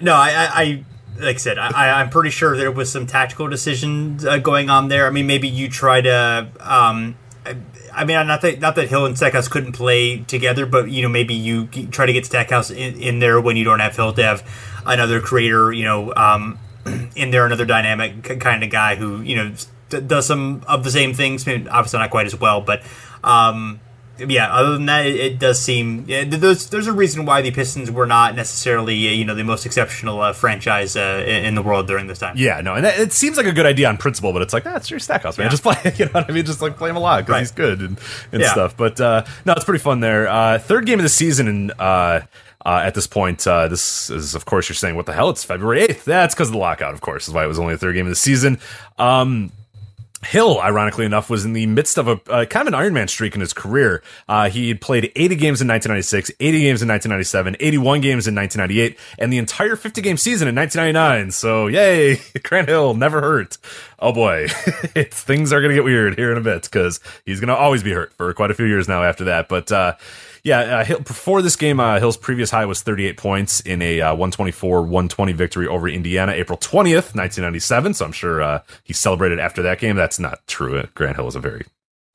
[0.00, 0.84] no, I, I,
[1.18, 4.88] like I said, I, I'm pretty sure there was some tactical decisions uh, going on
[4.88, 5.08] there.
[5.08, 7.16] I mean, maybe you try to, um,
[7.94, 11.08] I mean, not that not that Hill and Stackhouse couldn't play together, but you know,
[11.08, 14.22] maybe you try to get Stackhouse in, in there when you don't have Hill to
[14.22, 14.48] have
[14.86, 16.58] another creator, you know, um,
[17.16, 19.54] in there, another dynamic kind of guy who you know
[19.88, 21.46] does some of the same things.
[21.46, 22.82] Obviously not quite as well, but
[23.22, 23.80] um,
[24.18, 24.52] yeah.
[24.52, 27.90] Other than that, it, it does seem yeah, there's there's a reason why the Pistons
[27.90, 32.06] were not necessarily you know the most exceptional uh, franchise uh, in the world during
[32.06, 32.36] this time.
[32.36, 34.88] Yeah, no, and it seems like a good idea on principle, but it's like that's
[34.88, 35.46] ah, your Stackhouse man.
[35.46, 35.50] Yeah.
[35.50, 36.44] Just play, you know what I mean?
[36.44, 37.40] Just like play him a lot because right.
[37.40, 38.00] he's good and,
[38.32, 38.52] and yeah.
[38.52, 38.76] stuff.
[38.76, 40.28] But uh, no, it's pretty fun there.
[40.28, 41.72] Uh, third game of the season and.
[41.78, 42.20] Uh,
[42.64, 45.30] uh, at this point, uh, this is, of course, you're saying, what the hell?
[45.30, 46.04] It's February 8th.
[46.04, 48.06] That's because of the lockout, of course, is why it was only the third game
[48.06, 48.60] of the season.
[48.98, 49.50] Um,
[50.24, 53.08] Hill, ironically enough, was in the midst of a uh, kind of an Iron Man
[53.08, 54.02] streak in his career.
[54.28, 58.34] Uh, he had played 80 games in 1996, 80 games in 1997, 81 games in
[58.34, 61.32] 1998, and the entire 50 game season in 1999.
[61.32, 63.58] So, yay, Grant Hill never hurt.
[63.98, 64.46] Oh boy,
[65.10, 67.82] things are going to get weird here in a bit because he's going to always
[67.82, 69.48] be hurt for quite a few years now after that.
[69.48, 69.94] But, uh,
[70.44, 74.00] yeah, uh, Hill, before this game, uh, Hill's previous high was 38 points in a
[74.00, 77.94] uh, 124 120 victory over Indiana, April 20th, 1997.
[77.94, 79.94] So I'm sure uh, he celebrated after that game.
[79.94, 80.82] That's not true.
[80.94, 81.64] Grant Hill is a very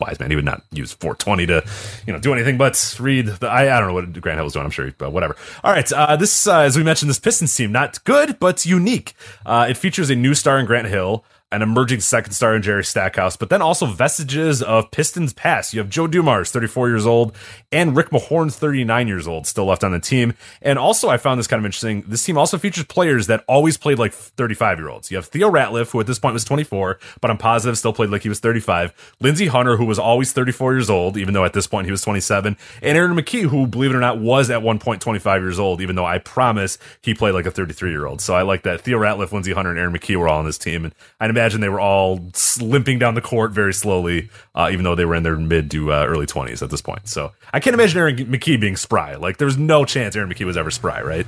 [0.02, 0.30] wise man.
[0.30, 1.66] He would not use 420 to,
[2.06, 3.48] you know, do anything but read the.
[3.48, 4.66] I, I don't know what Grant Hill was doing.
[4.66, 5.38] I'm sure, but whatever.
[5.64, 5.90] All right.
[5.90, 9.14] Uh, this, uh, as we mentioned, this Pistons team not good, but unique.
[9.46, 12.84] Uh, it features a new star in Grant Hill an emerging second star in Jerry
[12.84, 15.74] Stackhouse, but then also vestiges of Pistons past.
[15.74, 17.34] You have Joe Dumars, 34 years old,
[17.72, 20.34] and Rick Mahorn, 39 years old, still left on the team.
[20.62, 22.04] And also, I found this kind of interesting.
[22.06, 25.10] This team also features players that always played like 35 year olds.
[25.10, 28.10] You have Theo Ratliff, who at this point was 24, but I'm positive still played
[28.10, 29.16] like he was 35.
[29.22, 32.02] Lindsey Hunter, who was always 34 years old, even though at this point he was
[32.02, 32.58] 27.
[32.82, 35.80] And Aaron McKie, who, believe it or not, was at one point 25 years old,
[35.80, 38.20] even though I promise he played like a 33 year old.
[38.20, 40.58] So I like that Theo Ratliff, Lindsey Hunter, and Aaron McKie were all on this
[40.58, 40.84] team.
[40.84, 42.20] And I'd imagine they were all
[42.60, 45.94] limping down the court very slowly, uh, even though they were in their mid to
[45.94, 47.08] uh, early 20s at this point.
[47.08, 49.16] So I can't imagine Aaron McKie being spry.
[49.16, 51.28] Like, there was no chance Aaron McKie was ever spry, right?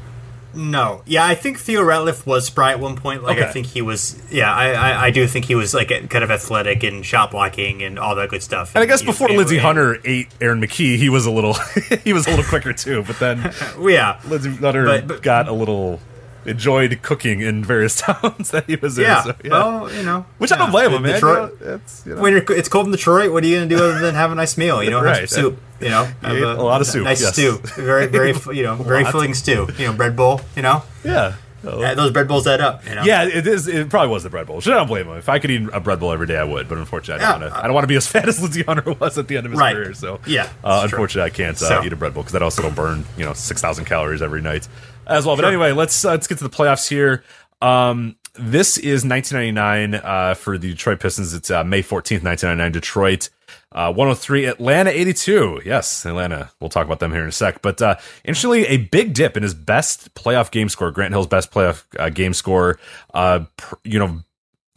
[0.54, 3.22] No, yeah, I think Theo Ratliff was spry at one point.
[3.22, 3.48] Like, okay.
[3.48, 4.20] I think he was.
[4.32, 7.84] Yeah, I, I, I, do think he was like kind of athletic and shot blocking
[7.84, 8.70] and all that good stuff.
[8.70, 11.54] And, and I guess before Lindsey Hunter ate Aaron McKie, he was a little
[12.04, 13.04] he was a little quicker too.
[13.04, 16.00] But then, yeah, Lindsey Hunter but, but, got a little
[16.46, 19.20] enjoyed cooking in various towns that he was yeah.
[19.20, 19.24] in.
[19.24, 20.58] So, yeah, well, you know, which yeah.
[20.58, 21.04] I don't blame him.
[21.04, 22.22] Detroit, you know, it's, you know.
[22.22, 24.32] When you're, it's cold in Detroit, what are you going to do other than have
[24.32, 24.84] a nice meal?
[24.84, 25.22] You know, right.
[25.22, 25.60] have soup.
[25.80, 27.32] You know, a, a, lot of soup, nice yes.
[27.32, 29.68] stew, very, very, you know, very filling stew.
[29.78, 30.42] You know, bread bowl.
[30.56, 31.36] You know, yeah.
[31.64, 32.88] Yeah, those bread bowls add up.
[32.88, 33.04] You know?
[33.04, 33.68] Yeah, it is.
[33.68, 34.62] It probably was the bread bowl.
[34.62, 35.18] Should I don't blame him.
[35.18, 36.70] If I could eat a bread bowl every day, I would.
[36.70, 37.64] But unfortunately, I don't yeah, want to.
[37.64, 39.52] I don't want to be as fat as Lindsey Hunter was at the end of
[39.52, 39.76] his right.
[39.76, 39.94] career.
[39.94, 41.44] So yeah, uh, unfortunately, true.
[41.44, 41.84] I can't uh, so.
[41.84, 44.42] eat a bread bowl because that also don't burn you know six thousand calories every
[44.42, 44.68] night
[45.10, 45.36] as well.
[45.36, 45.50] But sure.
[45.50, 47.24] anyway, let's uh, let's get to the playoffs here.
[47.62, 51.34] Um, this is 1999 uh, for the Detroit Pistons.
[51.34, 52.72] It's uh, May 14th, 1999.
[52.72, 53.30] Detroit
[53.72, 55.62] uh, 103, Atlanta 82.
[55.66, 56.52] Yes, Atlanta.
[56.60, 57.62] We'll talk about them here in a sec.
[57.62, 60.92] But uh, interestingly, a big dip in his best playoff game score.
[60.92, 62.80] Grant Hill's best playoff uh, game score.
[63.14, 63.46] Uh,
[63.84, 64.24] you know,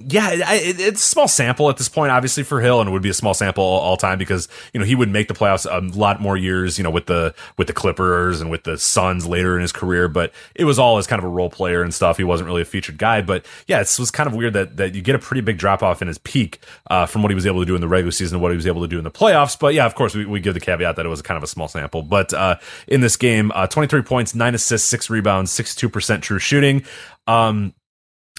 [0.06, 3.02] yeah, it, it's a small sample at this point, obviously for Hill, and it would
[3.02, 5.66] be a small sample all, all, time because you know he would make the playoffs
[5.66, 9.26] a lot more years, you know, with the with the Clippers and with the Suns
[9.26, 10.08] later in his career.
[10.08, 12.16] But it was all as kind of a role player and stuff.
[12.16, 13.22] He wasn't really a featured guy.
[13.22, 15.82] But yeah, it was kind of weird that that you get a pretty big drop
[15.82, 18.12] off in his peak uh, from what he was able to do in the regular
[18.12, 19.58] season to what he was able to do in the playoffs.
[19.58, 21.48] But yeah, of course, we, we give the caveat that it was kind of a
[21.48, 22.02] small sample.
[22.02, 26.84] But uh, in this game, uh, 23 points, nine assists, six rebounds, 62% true shooting.
[27.26, 27.74] Um,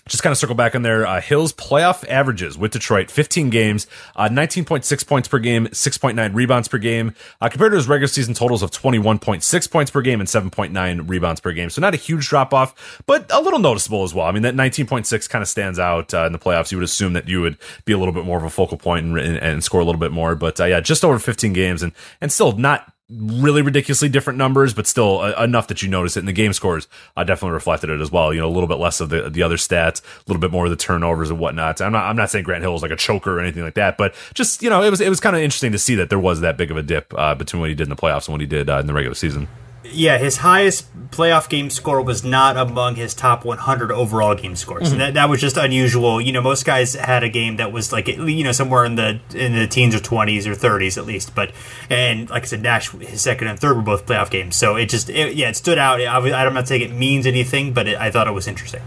[0.07, 1.07] just kind of circle back on there.
[1.07, 6.67] Uh, Hills playoff averages with Detroit: 15 games, uh, 19.6 points per game, 6.9 rebounds
[6.67, 10.27] per game, uh, compared to his regular season totals of 21.6 points per game and
[10.27, 11.69] 7.9 rebounds per game.
[11.69, 14.25] So not a huge drop off, but a little noticeable as well.
[14.25, 16.71] I mean, that 19.6 kind of stands out uh, in the playoffs.
[16.71, 19.05] You would assume that you would be a little bit more of a focal point
[19.05, 21.81] and, and, and score a little bit more, but uh, yeah, just over 15 games
[21.81, 26.17] and and still not really ridiculously different numbers, but still uh, enough that you notice
[26.17, 26.19] it.
[26.19, 28.33] And the game scores uh, definitely reflected it as well.
[28.33, 30.65] You know, a little bit less of the the other stats, a little bit more
[30.65, 31.81] of the turnovers and whatnot.
[31.81, 33.97] I'm not I'm not saying Grant Hill was like a choker or anything like that,
[33.97, 36.19] but just you know, it was it was kind of interesting to see that there
[36.19, 38.33] was that big of a dip uh, between what he did in the playoffs and
[38.33, 39.47] what he did uh, in the regular season.
[39.93, 44.89] Yeah, his highest playoff game score was not among his top 100 overall game scores.
[44.89, 44.97] Mm-hmm.
[44.97, 46.19] That, that was just unusual.
[46.19, 49.19] You know, most guys had a game that was like you know somewhere in the
[49.33, 51.35] in the teens or 20s or 30s at least.
[51.35, 51.51] But
[51.89, 54.55] and like I said, Nash his second and third were both playoff games.
[54.55, 56.01] So it just it, yeah, it stood out.
[56.01, 58.81] I, I'm not saying it means anything, but it, I thought it was interesting.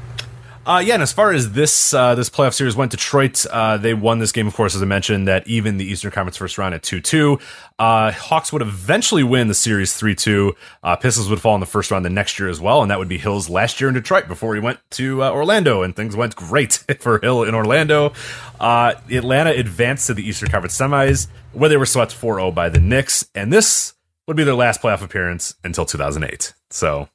[0.67, 3.95] Uh, yeah, and as far as this uh, this playoff series went, Detroit uh, they
[3.95, 6.75] won this game, of course, as I mentioned, that even the Eastern Conference first round
[6.75, 7.39] at two two.
[7.79, 10.57] Uh, Hawks would eventually win the series three two.
[10.83, 12.99] Uh, Pistons would fall in the first round the next year as well, and that
[12.99, 16.17] would be Hill's last year in Detroit before he went to uh, Orlando, and things
[16.17, 18.13] went great for Hill in Orlando.
[18.61, 23.25] Atlanta advanced to the Eastern Conference semis, where they were swept 4-0 by the Knicks,
[23.37, 23.95] and this
[24.27, 26.55] would be their last playoff appearance until 2008.
[26.71, 27.09] So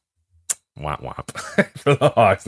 [0.80, 1.32] womp womp
[1.78, 2.48] for the Hawks.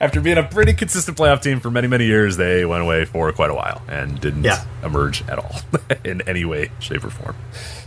[0.00, 3.32] After being a pretty consistent playoff team for many, many years, they went away for
[3.32, 4.64] quite a while and didn't yeah.
[4.82, 5.56] emerge at all
[6.04, 7.36] in any way, shape, or form.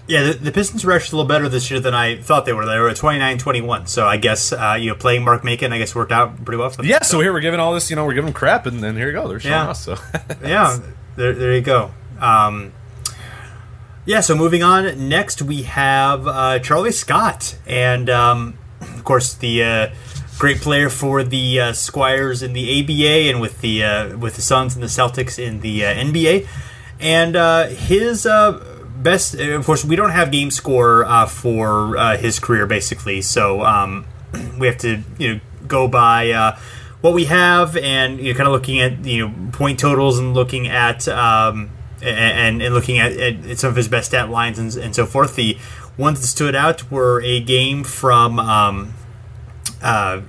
[0.06, 2.52] Yeah, the, the, Pistons were actually a little better this year than I thought they
[2.52, 2.66] were.
[2.66, 3.88] They were at 29-21.
[3.88, 6.70] So I guess uh, you know playing Mark Macon, I guess worked out pretty well
[6.70, 6.86] for them.
[6.88, 7.02] Yeah.
[7.04, 9.08] So, here we're giving all this, you know, we're giving them crap, and then here
[9.08, 9.70] you go, they're showing yeah.
[9.70, 9.84] us.
[9.84, 9.96] So
[10.44, 10.78] yeah,
[11.16, 11.92] there, there you go.
[12.20, 12.74] Um,
[14.06, 14.20] yeah.
[14.20, 18.58] So moving on, next we have uh, Charlie Scott, and um,
[18.96, 19.90] of course, the uh,
[20.38, 24.42] great player for the uh, Squires in the ABA and with the uh, with the
[24.42, 26.48] Suns and the Celtics in the uh, NBA.
[27.00, 28.64] And uh, his uh,
[28.98, 34.06] best, of course, we don't have game score for his career basically, so um,
[34.60, 36.56] we have to you know go by
[37.02, 40.68] what we have and you kind of looking at you know point totals and looking
[40.68, 41.08] at.
[41.08, 41.72] Um,
[42.06, 45.36] and, and looking at, at, some of his best stat lines and, and so forth.
[45.36, 45.58] The
[45.98, 48.94] ones that stood out were a game from um,
[49.82, 50.22] uh,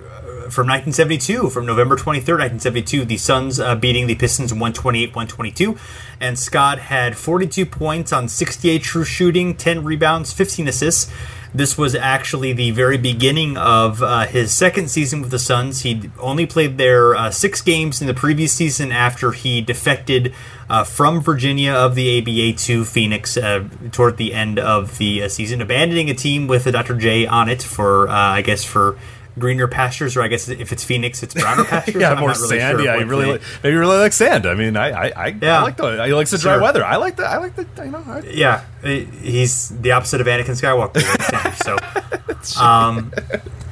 [0.51, 5.79] from 1972, from November 23rd, 1972, the Suns uh, beating the Pistons 128-122,
[6.21, 11.11] and Scott had 42 points on 68 true shooting, 10 rebounds, 15 assists.
[11.55, 15.83] This was actually the very beginning of uh, his second season with the Suns.
[15.83, 20.35] He only played there uh, six games in the previous season after he defected
[20.69, 25.29] uh, from Virginia of the ABA to Phoenix uh, toward the end of the uh,
[25.29, 26.97] season, abandoning a team with a Dr.
[26.97, 28.99] J on it for, I guess, for
[29.39, 32.01] greener pastures, or I guess if it's Phoenix, it's browner pastures.
[32.01, 32.79] yeah, more really sand.
[32.79, 34.47] Sure yeah, you really like, maybe you really like sand.
[34.47, 35.59] I mean, I I, I, yeah.
[35.59, 36.63] I like the he likes the dry sure.
[36.63, 36.85] weather.
[36.85, 38.03] I like the I like the you know.
[38.07, 41.03] I, yeah, he's the opposite of Anakin Skywalker.
[42.45, 43.13] so, um,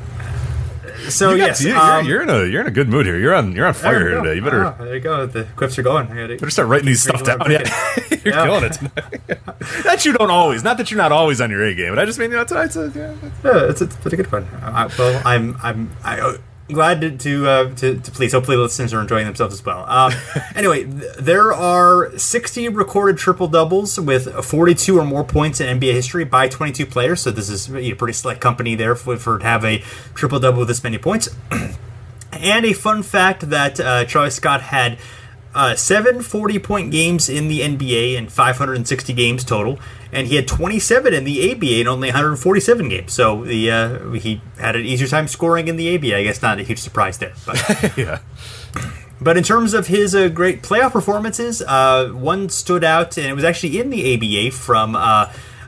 [1.10, 3.18] so you yes, you're, um, you're, in a you're in a good mood here.
[3.18, 4.36] You're on you're on fire here today.
[4.36, 5.26] You better oh, there you go.
[5.26, 6.08] The quips are going.
[6.08, 7.50] I better start writing these stuff down.
[7.50, 7.62] Yeah.
[8.10, 8.44] you're yeah.
[8.44, 8.78] killing it.
[9.84, 10.62] that you don't always.
[10.62, 12.44] Not that you're not always on your A game, but I just mean you know
[12.44, 14.46] tonight's a yeah, yeah it's, a, it's a pretty good one.
[14.62, 16.36] I, well, I'm I'm I
[16.72, 18.32] glad to to, uh, to, to please.
[18.32, 19.84] Hopefully, the listeners are enjoying themselves as well.
[19.88, 20.12] Um,
[20.54, 25.92] anyway, th- there are 60 recorded triple doubles with 42 or more points in NBA
[25.92, 27.20] history by 22 players.
[27.20, 29.78] So this is a pretty select company there for, for to have a
[30.14, 31.28] triple double with this many points.
[32.32, 34.98] and a fun fact that uh, Charlie Scott had
[35.54, 39.78] uh, seven 40 point games in the NBA and 560 games total,
[40.12, 43.12] and he had 27 in the ABA and only 147 games.
[43.12, 46.16] So the uh, he had an easier time scoring in the ABA.
[46.16, 47.32] I guess not a huge surprise there.
[47.46, 48.20] But yeah.
[49.20, 53.34] But in terms of his uh, great playoff performances, uh, one stood out, and it
[53.34, 55.26] was actually in the ABA from uh,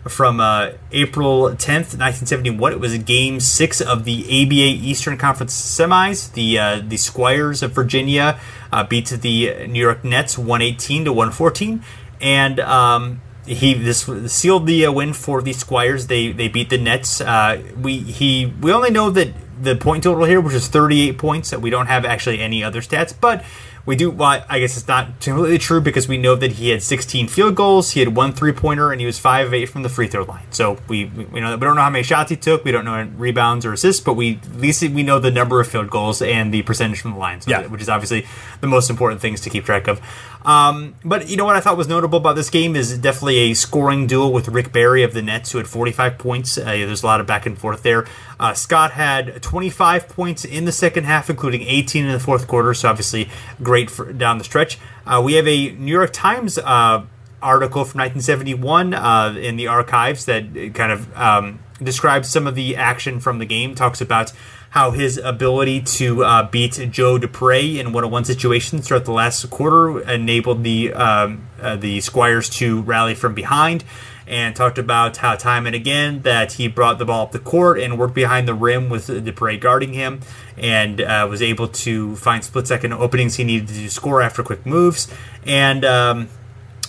[0.09, 2.73] from uh, April 10th, 1971.
[2.73, 6.33] It was Game Six of the ABA Eastern Conference Semis.
[6.33, 8.41] The uh, the Squires of Virginia
[8.73, 11.83] uh, beat the New York Nets 118 to 114,
[12.21, 16.07] and um, he this sealed the uh, win for the Squires.
[16.07, 17.21] They they beat the Nets.
[17.21, 19.29] Uh, we he we only know that
[19.61, 21.51] the point total here, which is 38 points.
[21.51, 23.45] That We don't have actually any other stats, but
[23.87, 24.11] we do.
[24.11, 27.55] Well, I guess it's not completely true because we know that he had 16 field
[27.55, 30.09] goals, he had one three pointer, and he was five of eight from the free
[30.09, 30.47] throw line.
[30.51, 32.65] So we we know that we don't know how many shots he took.
[32.65, 35.69] We don't know rebounds or assists, but we at least we know the number of
[35.69, 37.43] field goals and the percentage from the line.
[37.43, 37.67] So yeah.
[37.67, 38.27] which is obviously
[38.61, 40.01] the most important things to keep track of.
[40.45, 43.55] Um, but you know what I thought was notable about this game is definitely a
[43.55, 46.59] scoring duel with Rick Barry of the Nets, who had 45 points.
[46.59, 48.07] Uh, there's a lot of back and forth there.
[48.39, 52.75] Uh, Scott had 25 points in the second half, including 18 in the fourth quarter.
[52.75, 53.31] So obviously
[53.63, 54.79] great for down the stretch.
[55.07, 57.05] Uh, we have a New York Times uh,
[57.41, 62.77] article from 1971 uh, in the archives that kind of um, describes some of the
[62.77, 63.75] action from the game.
[63.75, 64.33] Talks about
[64.75, 70.01] how his ability to uh, beat Joe DePre in one-on-one situations throughout the last quarter
[70.01, 73.85] enabled the um, uh, the Squires to rally from behind,
[74.27, 77.79] and talked about how time and again that he brought the ball up the court
[77.79, 80.23] and worked behind the rim with DePre guarding him,
[80.59, 85.07] and uh, was able to find split-second openings he needed to score after quick moves,
[85.47, 85.85] and.
[85.85, 86.29] Um,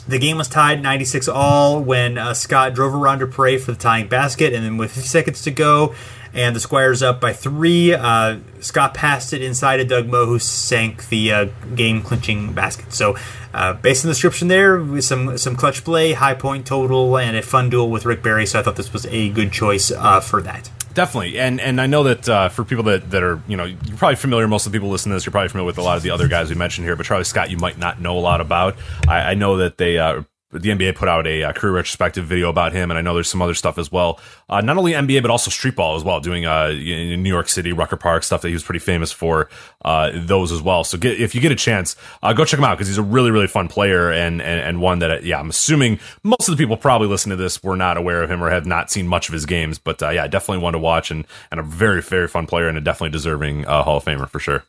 [0.08, 4.08] the game was tied 96 all when uh, Scott drove around DePre for the tying
[4.08, 5.96] basket, and then with 50 seconds to go,
[6.36, 7.94] and the Squires up by three.
[7.94, 12.94] Uh, Scott passed it inside of Doug Moe, who sank the uh, game clinching basket.
[12.94, 13.16] So,
[13.54, 17.38] uh, based on the description there, with some some clutch play, high point total, and
[17.38, 18.46] a fun duel with Rick Barry.
[18.46, 20.70] So I thought this was a good choice uh, for that.
[20.94, 23.98] Definitely, and and I know that uh, for people that, that are you know you're
[23.98, 24.48] probably familiar.
[24.48, 26.12] Most of the people listening to this, you're probably familiar with a lot of the
[26.12, 26.96] other guys we mentioned here.
[26.96, 28.76] But Charlie Scott, you might not know a lot about.
[29.08, 32.50] I, I know that they uh, the NBA put out a, uh, career retrospective video
[32.50, 34.20] about him, and I know there's some other stuff as well.
[34.50, 37.74] Uh, not only NBA, but also streetball as well, doing uh, in New York City,
[37.74, 39.50] Rucker Park stuff that he was pretty famous for.
[39.84, 40.84] Uh, those as well.
[40.84, 43.04] So get, if you get a chance, uh, go check him out because he's a
[43.04, 46.62] really really fun player and, and and one that yeah, I'm assuming most of the
[46.62, 49.28] people probably listening to this were not aware of him or have not seen much
[49.30, 49.78] of his games.
[49.78, 52.78] But uh, yeah, definitely one to watch and and a very very fun player and
[52.78, 54.64] a definitely deserving Hall of Famer for sure.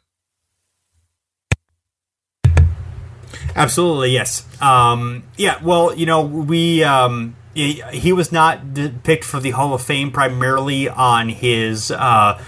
[3.57, 4.47] Absolutely, yes.
[4.61, 8.61] Um, yeah, well, you know, we um, he, was not
[9.03, 12.41] picked for the Hall of Fame primarily on his uh,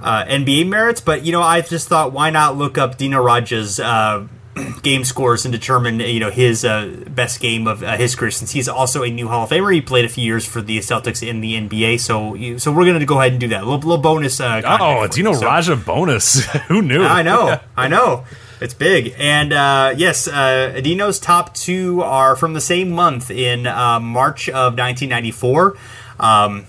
[0.00, 3.78] uh, NBA merits, but you know, I just thought, why not look up Dino Radja's
[3.78, 4.26] uh,
[4.82, 8.52] game scores and determine you know his uh, best game of uh, his career since
[8.52, 9.74] he's also a new Hall of Famer.
[9.74, 13.04] He played a few years for the Celtics in the NBA, so so we're gonna
[13.04, 13.62] go ahead and do that.
[13.62, 14.40] A little, little bonus.
[14.40, 16.46] Uh, oh, Dino so, Radja bonus.
[16.68, 17.02] Who knew?
[17.02, 18.24] I know, I know.
[18.60, 19.14] It's big.
[19.18, 24.48] And uh, yes, uh, Adino's top two are from the same month in uh, March
[24.48, 25.76] of 1994.
[26.18, 26.66] Um,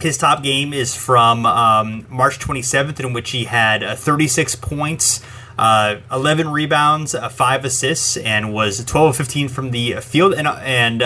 [0.00, 5.20] his top game is from um, March 27th, in which he had uh, 36 points,
[5.58, 10.46] uh, 11 rebounds, uh, 5 assists, and was 12 of 15 from the field, and,
[10.46, 11.02] and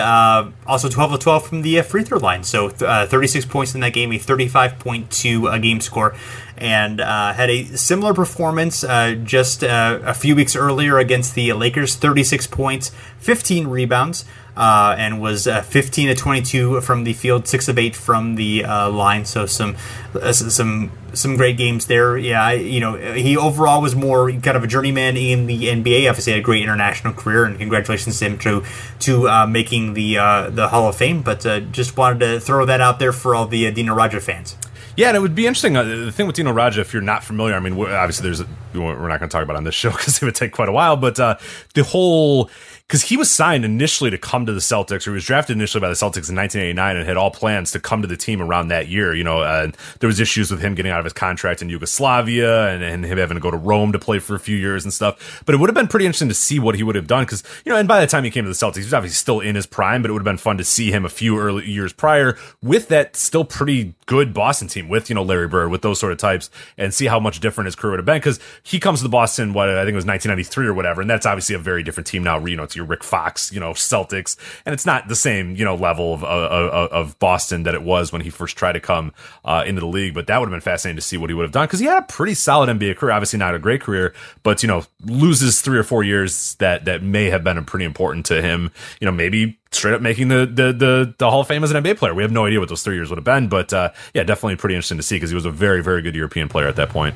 [0.67, 2.43] also 12 of 12 from the free throw line.
[2.43, 6.15] So uh, 36 points in that game, a 35.2 game score
[6.63, 11.51] and uh, had a similar performance uh, just uh, a few weeks earlier against the
[11.51, 12.89] Lakers 36 points,
[13.19, 14.23] 15 rebounds,
[14.55, 18.63] uh, and was uh, 15 to 22 from the field, 6 of 8 from the
[18.63, 19.25] uh, line.
[19.25, 19.75] So some
[20.21, 22.17] some some great games there.
[22.17, 26.09] Yeah, you know, he overall was more kind of a journeyman in the NBA.
[26.09, 28.63] Obviously, had a great international career, and congratulations to him to
[28.99, 30.15] to making the
[30.49, 31.23] the Hall of Fame.
[31.23, 31.41] But
[31.73, 34.55] just wanted to throw that out there for all the Dino Radja fans.
[34.95, 35.75] Yeah, and it would be interesting.
[35.75, 38.47] Uh, the thing with Dino Radja, if you're not familiar, I mean, obviously there's a,
[38.73, 40.71] we're not going to talk about on this show because it would take quite a
[40.71, 40.95] while.
[40.95, 41.37] But uh,
[41.73, 42.49] the whole
[42.87, 45.81] because he was signed initially to come to the Celtics, or he was drafted initially
[45.81, 48.67] by the Celtics in 1989, and had all plans to come to the team around
[48.67, 49.15] that year.
[49.15, 52.67] You know, uh, there was issues with him getting out of his contract in Yugoslavia,
[52.67, 54.93] and, and, him having to go to Rome to play for a few years and
[54.93, 55.41] stuff.
[55.45, 57.43] But it would have been pretty interesting to see what he would have done, because
[57.65, 59.39] you know, and by the time he came to the Celtics, he was obviously still
[59.39, 61.69] in his prime, but it would have been fun to see him a few early
[61.69, 65.81] years prior with that still pretty good Boston team, with you know Larry Bird, with
[65.81, 68.17] those sort of types, and see how much different his career would have been.
[68.17, 71.09] Because he comes to the Boston, what I think it was 1993 or whatever, and
[71.09, 72.43] that's obviously a very different team now.
[72.43, 75.75] You know, your Rick Fox you know Celtics, and it's not the same you know
[75.75, 79.13] level of of, of Boston that it was when he first tried to come
[79.45, 80.13] uh, into the league.
[80.13, 81.85] But that would have been fascinating to see what he would have done because he
[81.85, 83.11] had a pretty solid NBA career.
[83.11, 84.13] Obviously, not a great career,
[84.43, 88.25] but you know loses three or four years that that may have been pretty important
[88.27, 88.71] to him.
[88.99, 91.83] You know, maybe straight up making the, the the the, Hall of Fame as an
[91.83, 92.13] NBA player.
[92.13, 94.55] We have no idea what those three years would have been, but uh, yeah, definitely
[94.55, 96.89] pretty interesting to see because he was a very very good European player at that
[96.89, 97.15] point.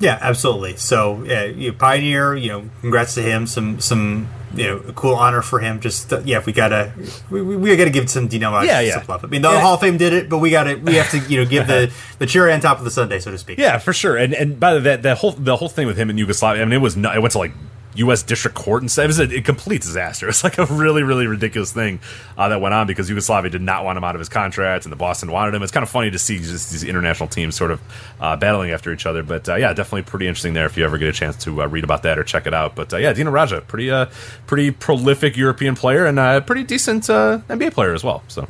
[0.00, 0.76] Yeah, absolutely.
[0.76, 2.36] So, yeah, you pioneer.
[2.36, 3.46] You know, congrats to him.
[3.46, 5.80] Some some you know, a cool honor for him.
[5.80, 6.92] Just uh, yeah, we gotta
[7.30, 8.98] we, we gotta give some Dino yeah, yeah.
[8.98, 9.24] some love.
[9.24, 9.60] I mean, the yeah.
[9.60, 11.92] Hall of Fame did it, but we gotta we have to you know give the
[12.18, 13.58] the cherry on top of the sundae, so to speak.
[13.58, 14.16] Yeah, for sure.
[14.16, 16.64] And and by the that that whole the whole thing with him in Yugoslavia, I
[16.64, 17.52] mean, it was not, it went to like
[17.98, 18.22] U.S.
[18.22, 19.04] District Court and stuff.
[19.04, 20.28] It was a, a, complete disaster.
[20.38, 22.00] It's like a really, really ridiculous thing
[22.36, 24.92] uh, that went on because Yugoslavia did not want him out of his contract and
[24.92, 25.62] the Boston wanted him.
[25.62, 27.80] It's kind of funny to see just these international teams sort of
[28.20, 29.22] uh, battling after each other.
[29.22, 31.66] But uh, yeah, definitely pretty interesting there if you ever get a chance to uh,
[31.66, 32.74] read about that or check it out.
[32.74, 34.06] But uh, yeah, Dino Radja, pretty, uh,
[34.46, 38.22] pretty prolific European player and a pretty decent NBA player as well.
[38.28, 38.46] So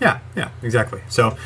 [0.00, 1.02] yeah, yeah, exactly.
[1.08, 1.36] So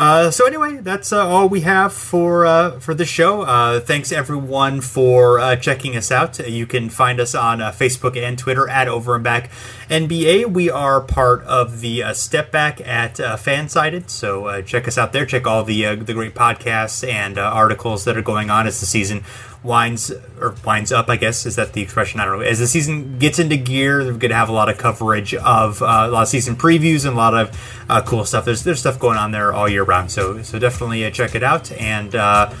[0.00, 3.42] Uh, so anyway, that's uh, all we have for uh, for the show.
[3.42, 6.38] Uh, thanks everyone for uh, checking us out.
[6.38, 9.50] You can find us on uh, Facebook and Twitter at Over and Back
[9.90, 10.46] NBA.
[10.46, 15.26] We are part of the Step Back at Fansided, so check us out there.
[15.26, 19.22] Check all the the great podcasts and articles that are going on as the season
[19.62, 21.08] winds or winds up.
[21.08, 22.20] I guess is that the expression?
[22.20, 22.44] I don't know.
[22.44, 25.82] As the season gets into gear, we're going to have a lot of coverage of
[25.82, 28.44] uh, a lot of season previews and a lot of uh, cool stuff.
[28.44, 30.10] There's there's stuff going on there all year round.
[30.10, 32.14] So so definitely uh, check it out and.
[32.14, 32.52] Uh,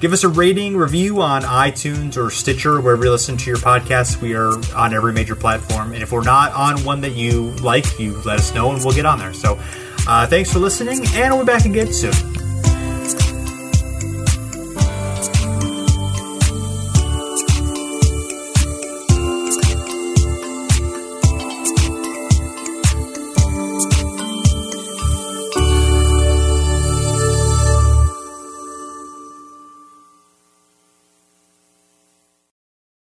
[0.00, 4.20] give us a rating review on iTunes or Stitcher, wherever you listen to your podcasts.
[4.20, 5.92] We are on every major platform.
[5.92, 8.94] And if we're not on one that you like, you let us know and we'll
[8.94, 9.32] get on there.
[9.32, 9.60] So
[10.08, 12.41] uh, thanks for listening, and we'll be back again soon.